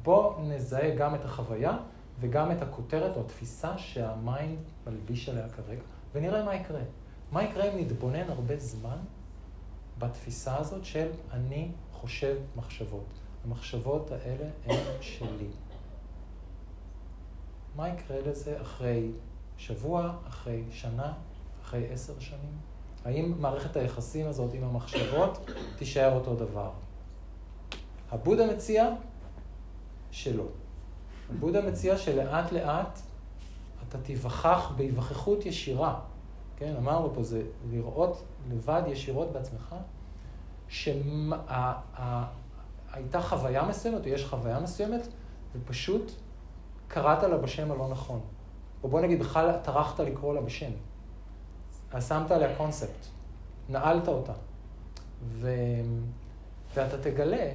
[0.02, 1.78] בוא נזהה גם את החוויה
[2.20, 5.82] וגם את הכותרת או התפיסה שהמיינד מלביש עליה כרגע,
[6.14, 6.80] ונראה מה יקרה.
[7.32, 8.96] מה יקרה אם נתבונן הרבה זמן
[9.98, 13.06] בתפיסה הזאת של אני חושב מחשבות.
[13.44, 15.48] המחשבות האלה הן שלי.
[17.76, 19.10] מה יקרה לזה אחרי
[19.56, 21.12] שבוע, אחרי שנה,
[21.62, 22.58] אחרי עשר שנים?
[23.04, 26.70] האם מערכת היחסים הזאת עם המחשבות תישאר אותו דבר?
[28.10, 28.88] הבודה מציע
[30.10, 30.46] שלא.
[31.30, 33.00] הבודה מציע שלאט לאט
[33.88, 36.00] אתה תיווכח בהיווכחות ישירה.
[36.56, 39.74] כן, אמרנו פה, זה לראות לבד ישירות בעצמך,
[40.68, 41.20] שהייתה
[43.20, 45.08] חוויה מסוימת, או יש חוויה מסוימת,
[45.54, 46.12] ופשוט
[46.88, 48.20] קראת לה בשם הלא נכון.
[48.84, 50.70] או בוא נגיד, בכלל טרחת לקרוא לה בשם.
[51.92, 53.06] אז שמת עליה קונספט,
[53.68, 54.32] נעלת אותה.
[55.22, 55.50] ו...
[56.74, 57.52] ואתה תגלה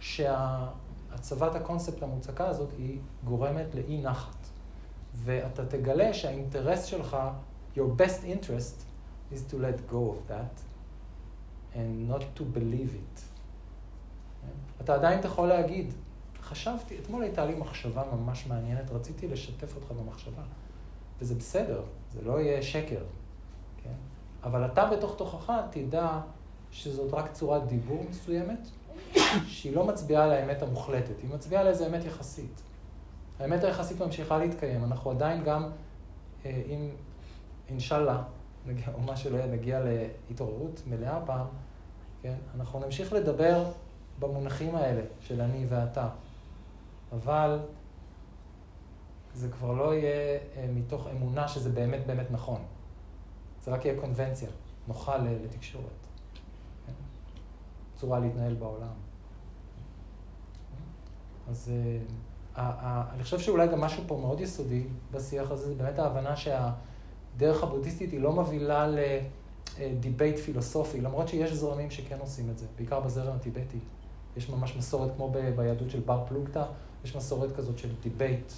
[0.00, 4.36] שהצבת הקונספט המוצקה הזאת היא גורמת לאי נחת.
[5.14, 7.16] ואתה תגלה שהאינטרס שלך,
[7.76, 8.84] your best interest
[9.32, 10.60] is to let go of that
[11.74, 13.20] and not to believe it.
[14.80, 15.94] אתה עדיין יכול להגיד,
[16.46, 20.42] חשבתי, אתמול הייתה לי מחשבה ממש מעניינת, רציתי לשתף אותך במחשבה,
[21.20, 21.82] וזה בסדר,
[22.12, 23.02] זה לא יהיה שקר,
[23.82, 23.94] כן?
[24.42, 26.20] אבל אתה בתוך תוכך תדע
[26.70, 28.68] שזאת רק צורת דיבור מסוימת,
[29.46, 32.62] שהיא לא מצביעה על האמת המוחלטת, היא מצביעה על איזה אמת יחסית.
[33.38, 35.68] האמת היחסית ממשיכה להתקיים, אנחנו עדיין גם,
[36.44, 36.88] אה, אם
[37.68, 38.22] אינשאללה,
[38.94, 39.80] או מה שלא יהיה, נגיע
[40.30, 41.46] להתעוררות מלאה פעם,
[42.22, 42.34] כן?
[42.54, 43.64] אנחנו נמשיך לדבר
[44.18, 46.08] במונחים האלה של אני ואתה,
[47.12, 47.60] אבל
[49.34, 52.62] זה כבר לא יהיה אה, מתוך אמונה שזה באמת באמת נכון.
[53.64, 54.48] זה רק יהיה קונבנציה,
[54.88, 56.06] נוחה לתקשורת.
[56.86, 56.92] כן?
[57.94, 58.94] צורה להתנהל בעולם.
[61.50, 61.98] אז אה,
[63.12, 68.12] אני חושב שאולי גם משהו פה מאוד יסודי בשיח הזה, זה באמת ההבנה שהדרך הבודהיסטית
[68.12, 68.86] היא לא מובילה
[69.78, 73.78] ל debate פילוסופי, למרות שיש זרמים שכן עושים את זה, בעיקר בזרם הטיבטי.
[74.36, 76.64] יש ממש מסורת, כמו ביהדות של בר פלוגתא,
[77.04, 78.52] יש מסורת כזאת של debate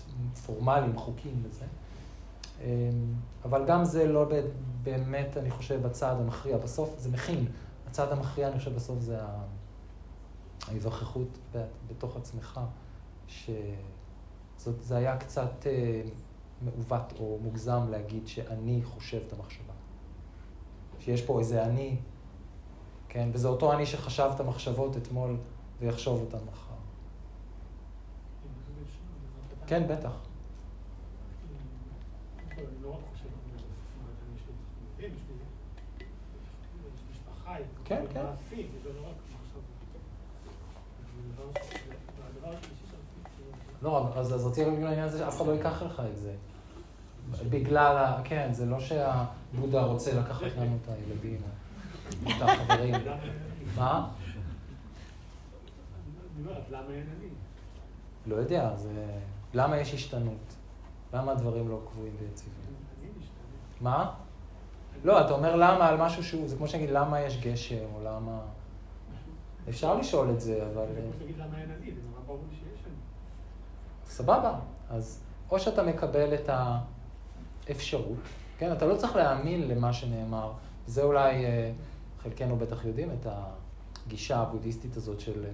[0.47, 1.65] פורמלי עם חוקים וזה.
[2.61, 2.67] אמ,
[3.45, 4.27] אבל גם זה לא
[4.83, 6.59] באמת, אני חושב, הצעד המכריע.
[6.59, 7.47] בסוף זה מכין.
[7.87, 9.19] הצעד המכריע, אני חושב, בסוף זה
[10.67, 11.39] ההיווכחות
[11.91, 12.61] בתוך עצמך,
[13.29, 16.03] שזה היה קצת אה,
[16.63, 19.73] מעוות או מוגזם להגיד שאני חושב את המחשבה.
[20.99, 21.97] שיש פה איזה אני,
[23.09, 23.29] כן?
[23.33, 25.37] וזה אותו אני שחשב את המחשבות אתמול
[25.81, 26.68] ויחשוב אותן מחר.
[29.69, 30.11] כן, בטח.
[37.85, 38.25] כן, כן.
[43.83, 46.35] לא, אז, אז רציתי להגיד לעניין הזה שאף אחד לא ייקח לך את זה.
[47.51, 48.21] בגלל, ה...
[48.25, 51.41] כן, זה לא שהבודה רוצה לקחת לנו את הילדים,
[52.23, 52.95] את החברים.
[53.79, 54.09] מה?
[58.27, 59.19] לא יודע, זה...
[59.55, 60.55] למה יש השתנות?
[61.13, 62.55] למה הדברים לא קבועים ויציבים?
[63.81, 64.15] מה?
[65.05, 68.41] לא, אתה אומר למה על משהו שהוא, זה כמו שנגיד למה יש גשם, או למה...
[69.69, 70.87] אפשר לשאול את זה, אבל...
[74.05, 74.59] סבבה.
[74.91, 76.51] אז או שאתה מקבל את
[77.69, 78.19] האפשרות,
[78.59, 78.73] כן?
[78.73, 80.53] אתה לא צריך להאמין למה שנאמר.
[80.87, 81.73] זה אולי, אה,
[82.23, 83.27] חלקנו בטח יודעים את
[84.07, 85.45] הגישה הבודהיסטית הזאת של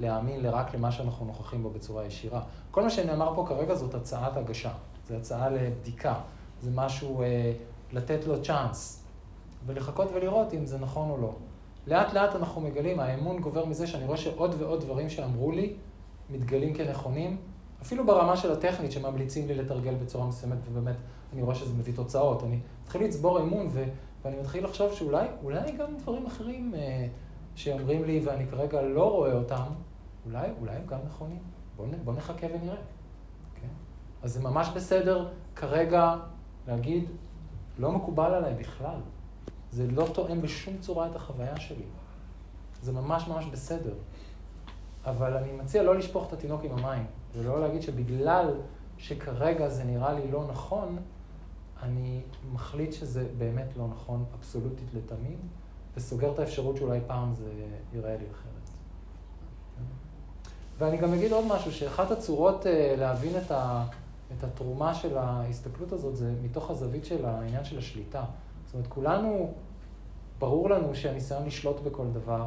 [0.00, 2.42] להאמין רק למה שאנחנו נוכחים בו בצורה ישירה.
[2.70, 4.72] כל מה שנאמר פה כרגע זאת הצעת הגשה,
[5.08, 6.14] זו הצעה לבדיקה,
[6.62, 7.52] זה משהו אה,
[7.92, 9.04] לתת לו צ'אנס,
[9.66, 11.32] ולחכות ולראות אם זה נכון או לא.
[11.86, 15.72] לאט לאט אנחנו מגלים, האמון גובר מזה שאני רואה שעוד ועוד דברים שאמרו לי
[16.30, 17.36] מתגלים כנכונים,
[17.82, 20.96] אפילו ברמה של הטכנית שממליצים לי לתרגל בצורה מסוימת, ובאמת
[21.32, 22.42] אני רואה שזה מביא תוצאות.
[22.44, 23.84] אני מתחיל לצבור אמון ו...
[24.24, 27.06] ואני מתחיל לחשוב שאולי אולי גם דברים אחרים אה,
[27.54, 29.64] שאומרים לי ואני כרגע לא רואה אותם,
[30.26, 31.42] אולי, אולי הם גם נכונים.
[31.76, 32.76] בואו בוא נחכה ונראה.
[33.54, 33.68] כן?
[34.22, 36.16] אז זה ממש בסדר כרגע
[36.68, 37.04] להגיד,
[37.78, 38.98] לא מקובל עליי בכלל.
[39.70, 41.84] זה לא תואם בשום צורה את החוויה שלי.
[42.82, 43.94] זה ממש ממש בסדר.
[45.04, 48.54] אבל אני מציע לא לשפוך את התינוק עם המים, ולא להגיד שבגלל
[48.98, 50.98] שכרגע זה נראה לי לא נכון,
[51.82, 52.20] אני
[52.52, 55.38] מחליט שזה באמת לא נכון אבסולוטית לתמיד,
[55.96, 57.50] וסוגר את האפשרות שאולי פעם זה
[57.92, 58.54] ייראה לי אחרת.
[60.78, 63.84] ואני גם אגיד עוד משהו, שאחת הצורות אה, להבין את, ה,
[64.38, 68.24] את התרומה של ההסתכלות הזאת זה מתוך הזווית של העניין של השליטה.
[68.66, 69.52] זאת אומרת, כולנו,
[70.38, 72.46] ברור לנו שהניסיון לשלוט בכל דבר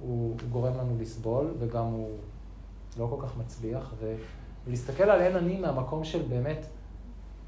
[0.00, 2.18] הוא, הוא גורם לנו לסבול, וגם הוא
[2.98, 3.94] לא כל כך מצליח,
[4.66, 6.66] ולהסתכל על אין אני מהמקום של באמת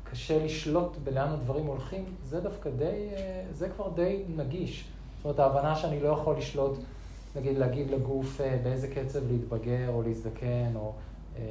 [0.05, 4.89] קשה לשלוט בלאן הדברים הולכים, זה דווקא די, אה, זה כבר די נגיש.
[5.27, 6.79] זאת אומרת, ההבנה שאני לא יכול לשלוט,
[7.37, 10.93] נגיד, להגיד לגוף אה, באיזה קצב להתבגר או להזדקן, או
[11.37, 11.43] אמ,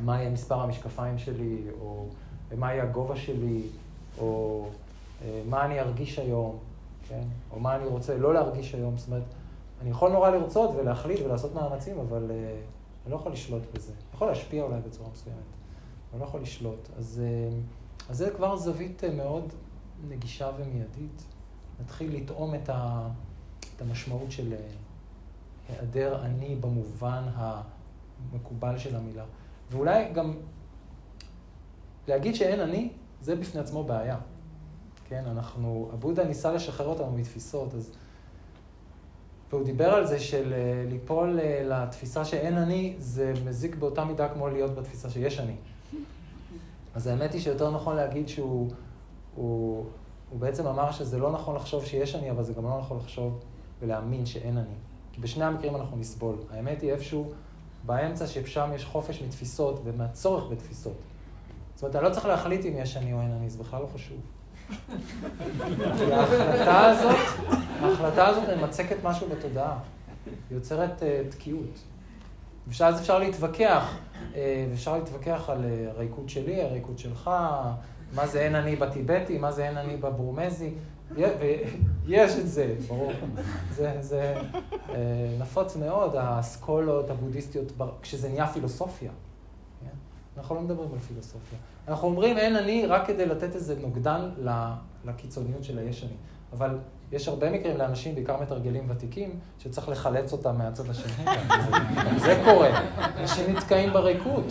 [0.00, 2.06] מה יהיה מספר המשקפיים שלי, או
[2.56, 3.62] מה יהיה הגובה שלי,
[4.18, 4.64] או
[5.24, 6.58] אה, מה אני ארגיש היום,
[7.08, 7.22] כן?
[7.52, 8.96] או מה אני רוצה לא להרגיש היום.
[8.96, 9.22] זאת אומרת,
[9.82, 12.32] אני יכול נורא לרצות ולהחליט ולעשות מאמצים, אבל uh,
[13.04, 13.92] אני לא יכול לשלוט בזה.
[13.92, 15.38] אני יכול להשפיע אולי בצורה מסוימת,
[16.10, 16.88] אבל לא יכול לשלוט.
[16.98, 19.52] אז, uh, אז זה כבר זווית מאוד
[20.08, 21.22] נגישה ומיידית.
[21.80, 23.08] נתחיל לטעום את, ה,
[23.76, 29.24] את המשמעות של uh, היעדר אני במובן המקובל של המילה.
[29.70, 30.32] ואולי גם
[32.08, 34.16] להגיד שאין אני, זה בפני עצמו בעיה.
[35.08, 37.92] כן, אנחנו, הבודה ניסה לשחרר אותנו מתפיסות, אז...
[39.50, 44.28] והוא דיבר על זה של אה, ליפול אה, לתפיסה שאין אני, זה מזיק באותה מידה
[44.28, 45.54] כמו להיות בתפיסה שיש אני.
[46.94, 48.70] אז האמת היא שיותר נכון להגיד שהוא
[49.34, 49.86] הוא,
[50.30, 53.40] הוא בעצם אמר שזה לא נכון לחשוב שיש אני, אבל זה גם לא נכון לחשוב
[53.80, 54.74] ולהאמין שאין אני.
[55.12, 56.36] כי בשני המקרים אנחנו נסבול.
[56.50, 57.32] האמת היא איפשהו
[57.86, 60.96] באמצע ששם יש חופש מתפיסות ומהצורך בתפיסות.
[61.74, 63.88] זאת אומרת, אני לא צריך להחליט אם יש אני או אין אני, זה בכלל לא
[63.94, 64.18] חשוב.
[65.98, 67.16] כי ההחלטה הזאת,
[67.80, 69.78] ההחלטה הזאת ממצקת משהו בתודעה.
[70.26, 71.78] היא יוצרת uh, תקיעות.
[72.66, 73.96] ואז אפשר להתווכח,
[74.32, 74.36] uh,
[74.74, 77.30] אפשר להתווכח על uh, הריקוד שלי, הריקוד שלך,
[78.14, 80.70] מה זה אין אני בטיבטי, מה זה אין אני בברומזי.
[82.06, 83.12] יש את זה, ברור.
[83.74, 84.40] זה, זה
[84.70, 84.92] uh,
[85.40, 89.10] נפוץ מאוד, האסכולות הבודהיסטיות, כשזה נהיה פילוסופיה.
[89.80, 89.96] כן?
[90.38, 91.58] אנחנו לא מדברים על פילוסופיה.
[91.88, 94.30] אנחנו אומרים אין אני רק כדי לתת איזה נוגדן
[95.04, 96.12] לקיצוניות של היש אני.
[96.52, 96.78] אבל
[97.12, 101.24] יש הרבה מקרים לאנשים, בעיקר מתרגלים ותיקים, שצריך לחלץ אותם מהצד השני.
[102.24, 102.80] זה קורה.
[103.18, 104.44] אנשים נתקעים בריקות.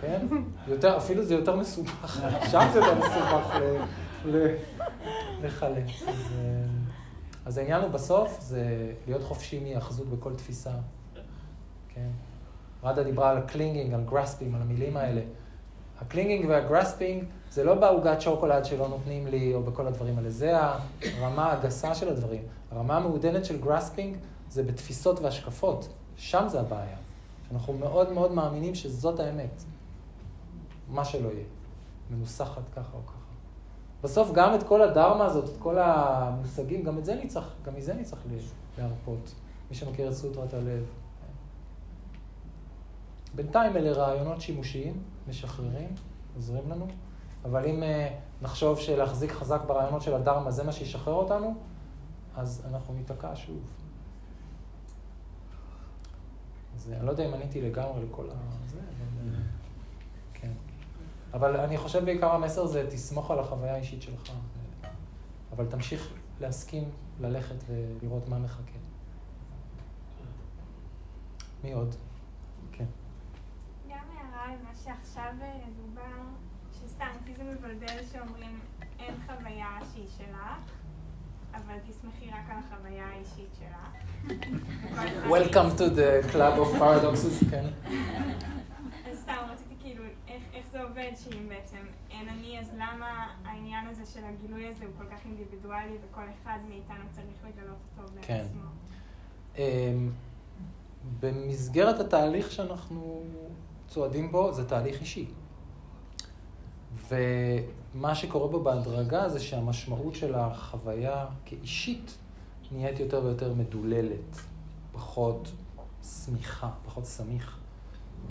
[0.00, 0.26] כן?
[0.68, 2.20] יותר, אפילו זה יותר מסובך.
[2.50, 3.58] שם זה יותר מסובך
[5.42, 5.88] לחלץ.
[6.08, 6.64] אז, אה,
[7.46, 10.70] אז העניין הוא בסוף, זה להיות חופשי מהיאחזות בכל תפיסה.
[11.88, 12.08] כן?
[12.84, 15.20] רדה דיברה על ה clinging, על grasping, על המילים האלה.
[16.00, 20.30] ה clinging וה grasping זה לא בעוגת שוקולד שלא נותנים לי או בכל הדברים האלה,
[20.30, 20.58] זה
[21.02, 22.42] הרמה הגסה של הדברים.
[22.70, 24.16] הרמה המעודנת של grasping
[24.50, 26.96] זה בתפיסות והשקפות, שם זה הבעיה.
[27.52, 29.64] אנחנו מאוד מאוד מאמינים שזאת האמת,
[30.88, 31.44] מה שלא יהיה,
[32.10, 33.18] מנוסחת ככה או ככה.
[34.02, 37.94] בסוף גם את כל הדהרמה הזאת, את כל המושגים, גם את זה נצטרך, גם מזה
[37.94, 38.20] נצטרך
[38.78, 39.34] להרפות.
[39.70, 40.84] מי שמכיר את סוטרת הלב.
[43.34, 45.88] בינתיים אלה רעיונות שימושיים, משחררים,
[46.36, 46.86] עוזרים לנו,
[47.44, 51.54] אבל אם אה, נחשוב שלהחזיק חזק ברעיונות של הדהרמה זה מה שישחרר אותנו,
[52.36, 53.58] אז אנחנו ניתקע שוב.
[56.74, 58.34] אז אני לא יודע אם עניתי לגמרי לכל ה...
[58.66, 58.78] זה.
[58.78, 58.97] אה.
[61.34, 64.32] אבל אני חושב בעיקר המסר זה תסמוך על החוויה האישית שלך,
[65.52, 68.78] אבל תמשיך להסכים ללכת ולראות מה מחכה.
[71.64, 71.94] מי עוד?
[74.48, 76.22] על מה שעכשיו אה, דובר,
[76.72, 78.60] שסתם, כי זה מבלבל שאומרים
[78.98, 80.36] אין חוויה שהיא שלך,
[81.54, 83.88] אבל תסמכי רק על החוויה האישית שלך.
[85.34, 87.66] Welcome to the club of paradoxes, כן.
[89.14, 89.47] סתם,
[90.78, 91.76] זה עובד שאם בעצם
[92.10, 96.58] אין אני, אז למה העניין הזה של הגילוי הזה הוא כל כך אינדיבידואלי וכל אחד
[96.68, 98.62] מאיתנו צריך לגלות אותו בעצמו?
[99.54, 99.62] כן.
[99.62, 100.10] אמ,
[101.20, 103.22] במסגרת התהליך שאנחנו
[103.88, 105.26] צועדים בו זה תהליך אישי.
[107.08, 112.18] ומה שקורה בו בהדרגה זה שהמשמעות של החוויה כאישית
[112.72, 114.40] נהיית יותר ויותר מדוללת,
[114.92, 115.52] פחות
[116.02, 117.58] סמיכה, פחות סמיך,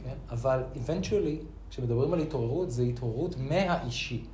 [0.04, 0.16] כן?
[0.30, 4.26] אבל eventually, כשמדברים על התעוררות, זה התעוררות מהאישי.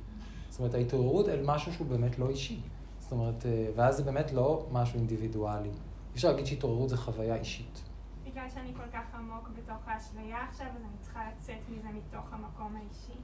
[0.50, 2.60] זאת אומרת, ההתעוררות אל משהו שהוא באמת לא אישי.
[2.98, 5.68] זאת אומרת, אה, ואז זה באמת לא משהו אינדיבידואלי.
[5.68, 5.74] אי
[6.14, 7.82] אפשר להגיד שהתעוררות זה חוויה אישית.
[8.24, 12.76] בגלל שאני כל כך עמוק בתוך האשליה עכשיו, אז אני צריכה לצאת מזה מתוך המקום
[12.76, 13.18] האישי?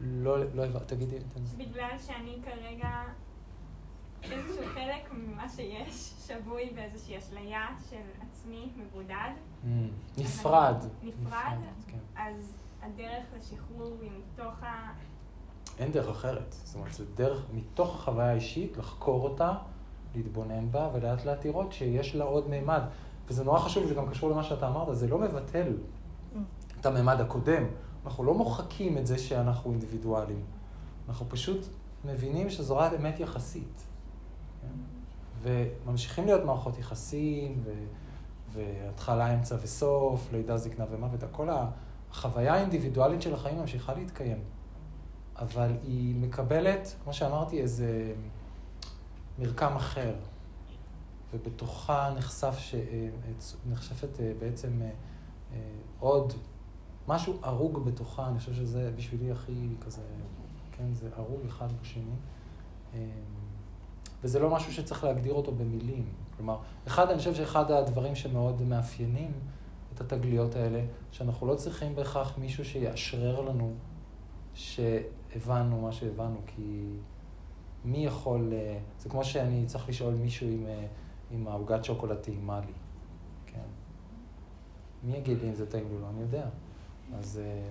[0.00, 1.16] לא, לא הבנתי, תגידי.
[1.56, 3.02] בגלל שאני כרגע
[4.22, 9.30] איזשהו חלק ממה שיש, שבוי באיזושהי אשליה של עצמי מבודד.
[9.64, 9.66] Mm,
[10.18, 10.84] נפרד.
[11.02, 11.98] נפרד, כן.
[12.16, 14.92] אז הדרך לשחרור היא מתוך ה...
[15.78, 16.52] אין דרך אחרת.
[16.64, 19.52] זאת אומרת, זה דרך מתוך החוויה האישית, לחקור אותה,
[20.14, 22.82] להתבונן בה, ולאט לאט לראות שיש לה עוד מימד.
[23.28, 25.76] וזה נורא חשוב, זה גם קשור למה שאתה אמרת, זה לא מבטל
[26.80, 27.64] את הממד הקודם.
[28.04, 30.44] אנחנו לא מוחקים את זה שאנחנו אינדיבידואלים.
[31.08, 31.66] אנחנו פשוט
[32.04, 33.86] מבינים שזו רק אמת יחסית.
[35.42, 37.72] וממשיכים להיות מערכות יחסים, ו...
[38.52, 41.48] והתחלה, אמצע וסוף, לידה, זקנה ומוות, כל
[42.10, 44.38] החוויה האינדיבידואלית של החיים ממשיכה להתקיים,
[45.36, 48.14] אבל היא מקבלת, כמו שאמרתי, איזה
[49.38, 50.14] מרקם אחר,
[51.34, 52.74] ובתוכה נחשף ש...
[53.70, 55.58] נחשפת אה, בעצם אה,
[55.98, 56.32] עוד
[57.08, 60.02] משהו ארוג בתוכה, אני חושב שזה בשבילי הכי כזה,
[60.72, 62.14] כן, זה ארוג אחד בשני.
[64.22, 66.04] וזה לא משהו שצריך להגדיר אותו במילים.
[66.36, 69.32] כלומר, אחד, אני חושב שאחד הדברים שמאוד מאפיינים
[70.00, 70.80] התגליות האלה,
[71.12, 73.74] שאנחנו לא צריכים בהכרח מישהו שיאשרר לנו
[74.54, 76.86] שהבנו מה שהבנו, כי
[77.84, 80.86] מי יכול, אה, זה כמו שאני צריך לשאול מישהו אם, אה,
[81.32, 82.72] אם העוגת שוקולד טעימה לי,
[83.46, 83.68] כן?
[85.02, 86.06] מי יגיד לי אם זה טעים לי לא?
[86.10, 86.46] אני יודע.
[87.18, 87.70] אז, אה,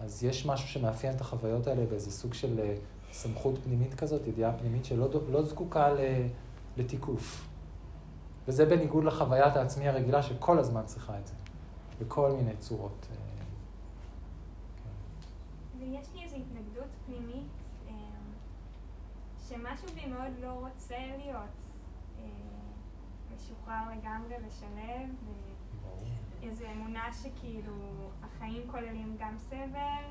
[0.00, 2.74] אז יש משהו שמאפיין את החוויות האלה באיזה סוג של
[3.12, 5.88] סמכות פנימית כזאת, ידיעה פנימית שלא לא זקוקה
[6.76, 7.51] לתיקוף.
[8.48, 11.34] וזה בניגוד לחוויית העצמי הרגילה שכל הזמן צריכה את זה,
[12.00, 13.06] בכל מיני צורות.
[13.10, 13.16] אה,
[14.76, 14.90] כן.
[15.78, 17.46] ויש לי איזו התנגדות פנימית,
[17.88, 17.94] אה,
[19.48, 21.54] שמשהו בי מאוד לא רוצה להיות
[22.18, 22.24] אה,
[23.36, 25.08] משוחרר לגמרי ושלב,
[26.40, 27.74] ואיזו אמונה שכאילו
[28.22, 30.04] החיים כוללים גם סבל,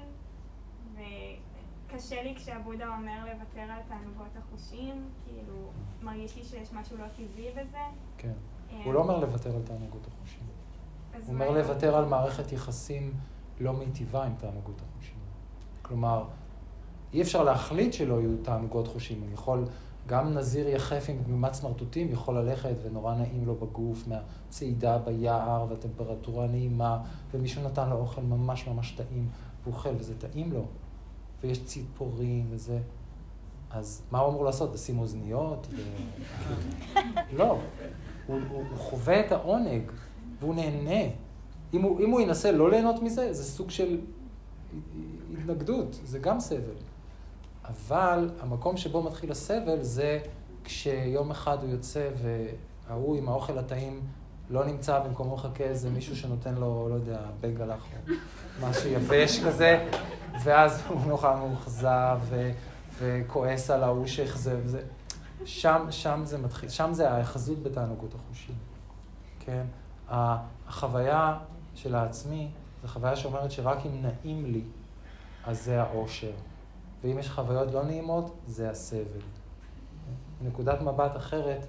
[1.95, 5.53] קשה לי כשהבודה אומר לוותר על תענוגות החושים, כאילו,
[6.01, 7.77] מרגיש לי שיש משהו לא טבעי בזה.
[8.17, 8.33] כן.
[8.71, 10.43] אה, הוא לא אומר לוותר על תענוגות החושים.
[11.13, 13.13] הוא אומר לוותר על מערכת יחסים
[13.59, 15.17] לא מיטיבה עם תענוגות החושים.
[15.81, 16.25] כלומר,
[17.13, 19.23] אי אפשר להחליט שלא יהיו תענוגות חושים.
[19.23, 19.65] אני יכול,
[20.07, 26.47] גם נזיר יחף עם גמימת סמרטוטים יכול ללכת ונורא נעים לו בגוף מהצעידה ביער והטמפרטורה
[26.47, 29.29] נעימה, ומישהו נתן לו אוכל ממש ממש טעים,
[29.63, 30.65] והוא אוכל וזה טעים לו.
[31.43, 32.79] ויש ציפורים וזה.
[33.69, 34.73] אז מה הוא אמור לעשות?
[34.73, 35.67] לשים אוזניות?
[35.71, 35.81] ו...
[37.37, 37.59] לא,
[38.27, 39.91] הוא, הוא, הוא חווה את העונג,
[40.39, 41.11] והוא נהנה.
[41.73, 43.99] אם הוא, אם הוא ינסה לא ליהנות מזה, זה סוג של
[45.33, 46.75] התנגדות, זה גם סבל.
[47.65, 50.19] אבל המקום שבו מתחיל הסבל זה
[50.63, 54.01] כשיום אחד הוא יוצא וההוא עם האוכל הטעים
[54.51, 58.13] לא נמצא במקומו מחכה איזה מישהו שנותן לו, לא יודע, בגלח או
[58.67, 59.87] משהו יבש כזה,
[60.43, 62.19] ואז הוא נורא מאוכזב
[62.97, 64.59] וכועס על ההוא שאכזב.
[65.45, 68.55] שם, שם זה מתחיל, שם זה ההאחזות בתענוגות החושים,
[69.39, 69.63] כן?
[70.09, 71.37] החוויה
[71.75, 72.49] של העצמי
[72.81, 74.63] זו חוויה שאומרת שרק אם נעים לי,
[75.45, 76.31] אז זה האושר.
[77.03, 79.21] ואם יש חוויות לא נעימות, זה הסבל.
[80.41, 81.65] מנקודת מבט אחרת,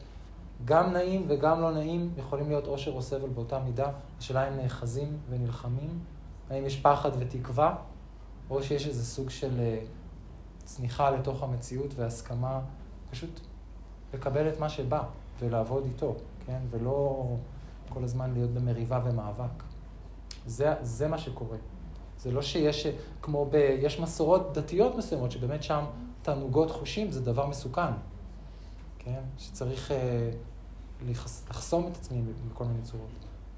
[0.64, 3.90] גם נעים וגם לא נעים יכולים להיות אושר או סבל באותה מידה.
[4.18, 5.98] השאלה אם נאחזים ונלחמים,
[6.50, 7.76] האם יש פחד ותקווה,
[8.50, 9.78] או שיש איזה סוג של אה,
[10.64, 12.60] צניחה לתוך המציאות והסכמה,
[13.10, 13.40] פשוט
[14.14, 15.02] לקבל את מה שבא
[15.40, 16.14] ולעבוד איתו,
[16.46, 16.58] כן?
[16.70, 17.26] ולא
[17.88, 19.62] כל הזמן להיות במריבה ומאבק.
[20.46, 21.56] זה, זה מה שקורה.
[22.18, 22.86] זה לא שיש,
[23.22, 23.54] כמו ב...
[23.54, 25.84] יש מסורות דתיות מסוימות, שבאמת שם
[26.22, 27.92] תענוגות חושים זה דבר מסוכן,
[28.98, 29.20] כן?
[29.38, 30.30] שצריך אה,
[31.50, 33.08] לחסום את עצמי בכל מיני צורות.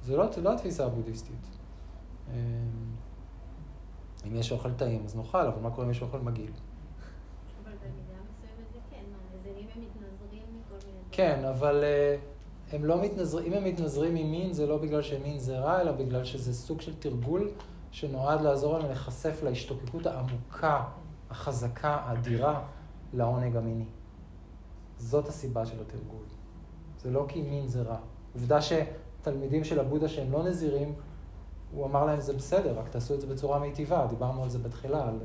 [0.03, 1.47] זה לא, לא התפיסה הבודהיסטית.
[2.28, 2.34] אה,
[4.26, 6.51] אם יש אוכל טעים, אז נאכל, אבל מה קורה אם יש אוכל מגעיל?
[11.12, 15.59] כן, אבל uh, הם לא מתנזרים, אם הם מתנזרים ממין, זה לא בגלל שמין זה
[15.59, 17.51] רע, אלא בגלל שזה סוג של תרגול
[17.90, 20.84] שנועד לעזור להם להיחשף להשתוקקות העמוקה,
[21.30, 22.64] החזקה, האדירה,
[23.12, 23.84] לעונג המיני.
[24.99, 26.24] זאת הסיבה של התרגול.
[27.05, 27.97] זה לא כי מין זה רע.
[28.35, 30.95] עובדה שתלמידים של הבודה שהם לא נזירים,
[31.73, 34.07] הוא אמר להם, זה בסדר, רק תעשו את זה בצורה מיטיבה.
[34.11, 35.19] דיברנו על זה בתחילה, על,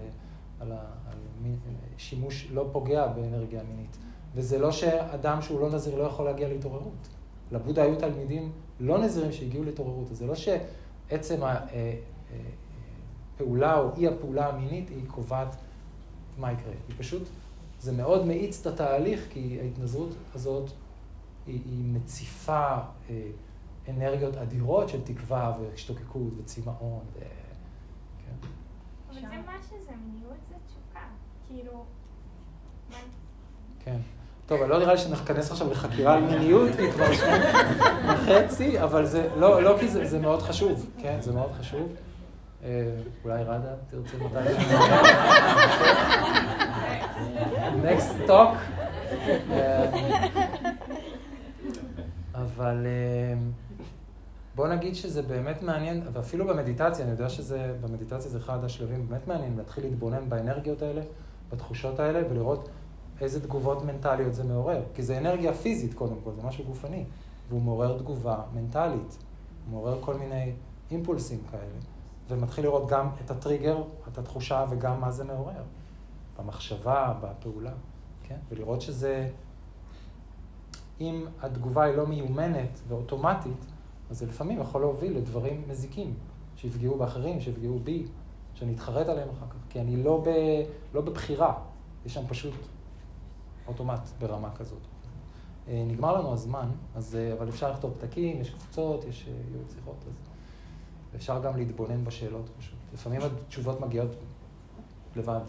[0.60, 1.58] על, על מין,
[1.98, 3.98] שימוש לא פוגע באנרגיה מינית.
[4.36, 7.08] וזה לא שאדם שהוא לא נזיר לא יכול להגיע להתעוררות.
[7.52, 10.12] לבודה היו תלמידים לא נזירים שהגיעו להתעוררות.
[10.12, 11.42] אז זה לא שעצם
[13.36, 15.56] הפעולה או אי הפעולה המינית היא קובעת
[16.38, 16.74] מה יקרה.
[16.88, 17.24] היא פשוט,
[17.80, 20.70] זה מאוד מאיץ את התהליך, כי ההתנזרות הזאת
[21.50, 22.78] היא, היא מציפה...
[23.10, 23.32] אה,
[23.90, 27.04] אנרגיות אדירות של תקווה והשתוקקות וצמאון.
[27.14, 27.20] ו...
[27.20, 28.48] כן.
[29.10, 31.00] אבל זה מה שזה, מיניות זה תשוקה.
[31.48, 31.84] כאילו...
[33.86, 33.98] כן.
[34.46, 37.28] טוב, לא נראה לי שניכנס עכשיו לחקירה על מיניות, כי כבר שני
[38.14, 41.18] וחצי, אבל זה לא, לא כי זה, זה מאוד חשוב, כן?
[41.22, 41.96] זה מאוד חשוב.
[42.64, 44.40] אה, אולי ראדה תרצה מתי
[47.86, 48.56] next talk.
[52.60, 52.86] אבל...
[52.86, 53.40] אה,
[54.56, 59.28] בוא נגיד שזה באמת מעניין, ואפילו במדיטציה, אני יודע שזה, במדיטציה זה אחד השלבים באמת
[59.28, 61.02] מעניין, להתחיל להתבונן באנרגיות האלה,
[61.52, 62.70] בתחושות האלה, ולראות
[63.22, 64.82] איזה תגובות מנטליות זה מעורר.
[64.94, 67.04] כי זה אנרגיה פיזית קודם כל, זה משהו גופני,
[67.50, 69.18] והוא מעורר תגובה מנטלית,
[69.66, 70.52] הוא מעורר כל מיני
[70.92, 71.80] אימפולסים כאלה.
[72.30, 75.64] ומתחיל לראות גם את הטריגר, את התחושה וגם מה זה מעורר.
[76.40, 77.74] במחשבה, בפעולה,
[78.24, 78.38] כן?
[78.50, 79.28] ולראות שזה,
[81.02, 83.66] אם התגובה היא לא מיומנת ואוטומטית,
[84.10, 86.14] אז זה לפעמים יכול להוביל לדברים מזיקים,
[86.56, 88.06] שיפגעו באחרים, שיפגעו בי,
[88.54, 90.30] שאני אתחרט עליהם אחר כך, כי אני לא, ב,
[90.94, 91.54] לא בבחירה,
[92.06, 92.54] יש שם פשוט
[93.68, 94.82] אוטומט ברמה כזאת.
[95.68, 99.74] אה, נגמר לנו הזמן, אז, אה, אבל אפשר לכתוב פתקים, יש קבוצות, יש אה, ייעוץ
[99.76, 100.14] שיחות, אז
[101.16, 102.80] אפשר גם להתבונן בשאלות פשוט.
[102.94, 104.12] לפעמים התשובות מגיעות
[105.16, 105.42] לבד,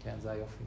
[0.00, 0.64] כן, זה היופי.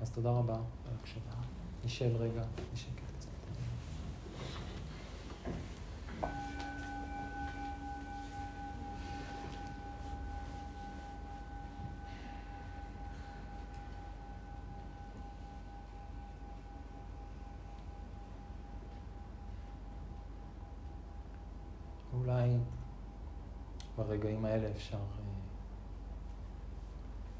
[0.00, 1.45] אז תודה רבה על הקשבה.
[1.86, 3.28] נשב רגע, נשקט קצת.
[22.12, 22.50] אולי
[23.96, 25.02] ברגעים האלה אפשר אה,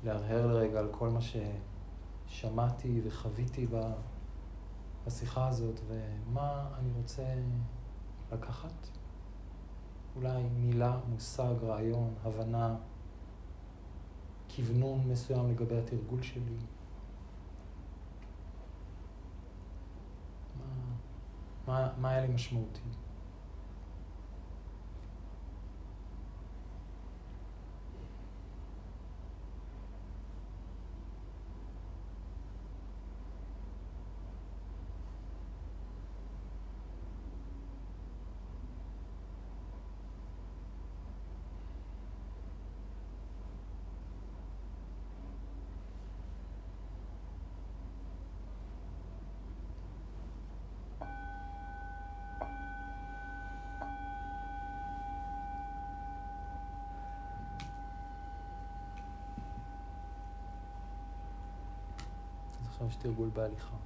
[0.05, 1.21] להרהר לרגע על כל מה
[2.29, 3.67] ששמעתי וחוויתי
[5.07, 7.23] בשיחה הזאת, ומה אני רוצה
[8.33, 8.89] לקחת.
[10.17, 12.77] אולי מילה, מושג, רעיון, הבנה,
[14.57, 16.57] כוונון מסוים לגבי התרגול שלי.
[21.67, 22.81] מה, מה, היה לי משמעותי?
[62.77, 63.77] עכשיו יש תרגול בהליכה.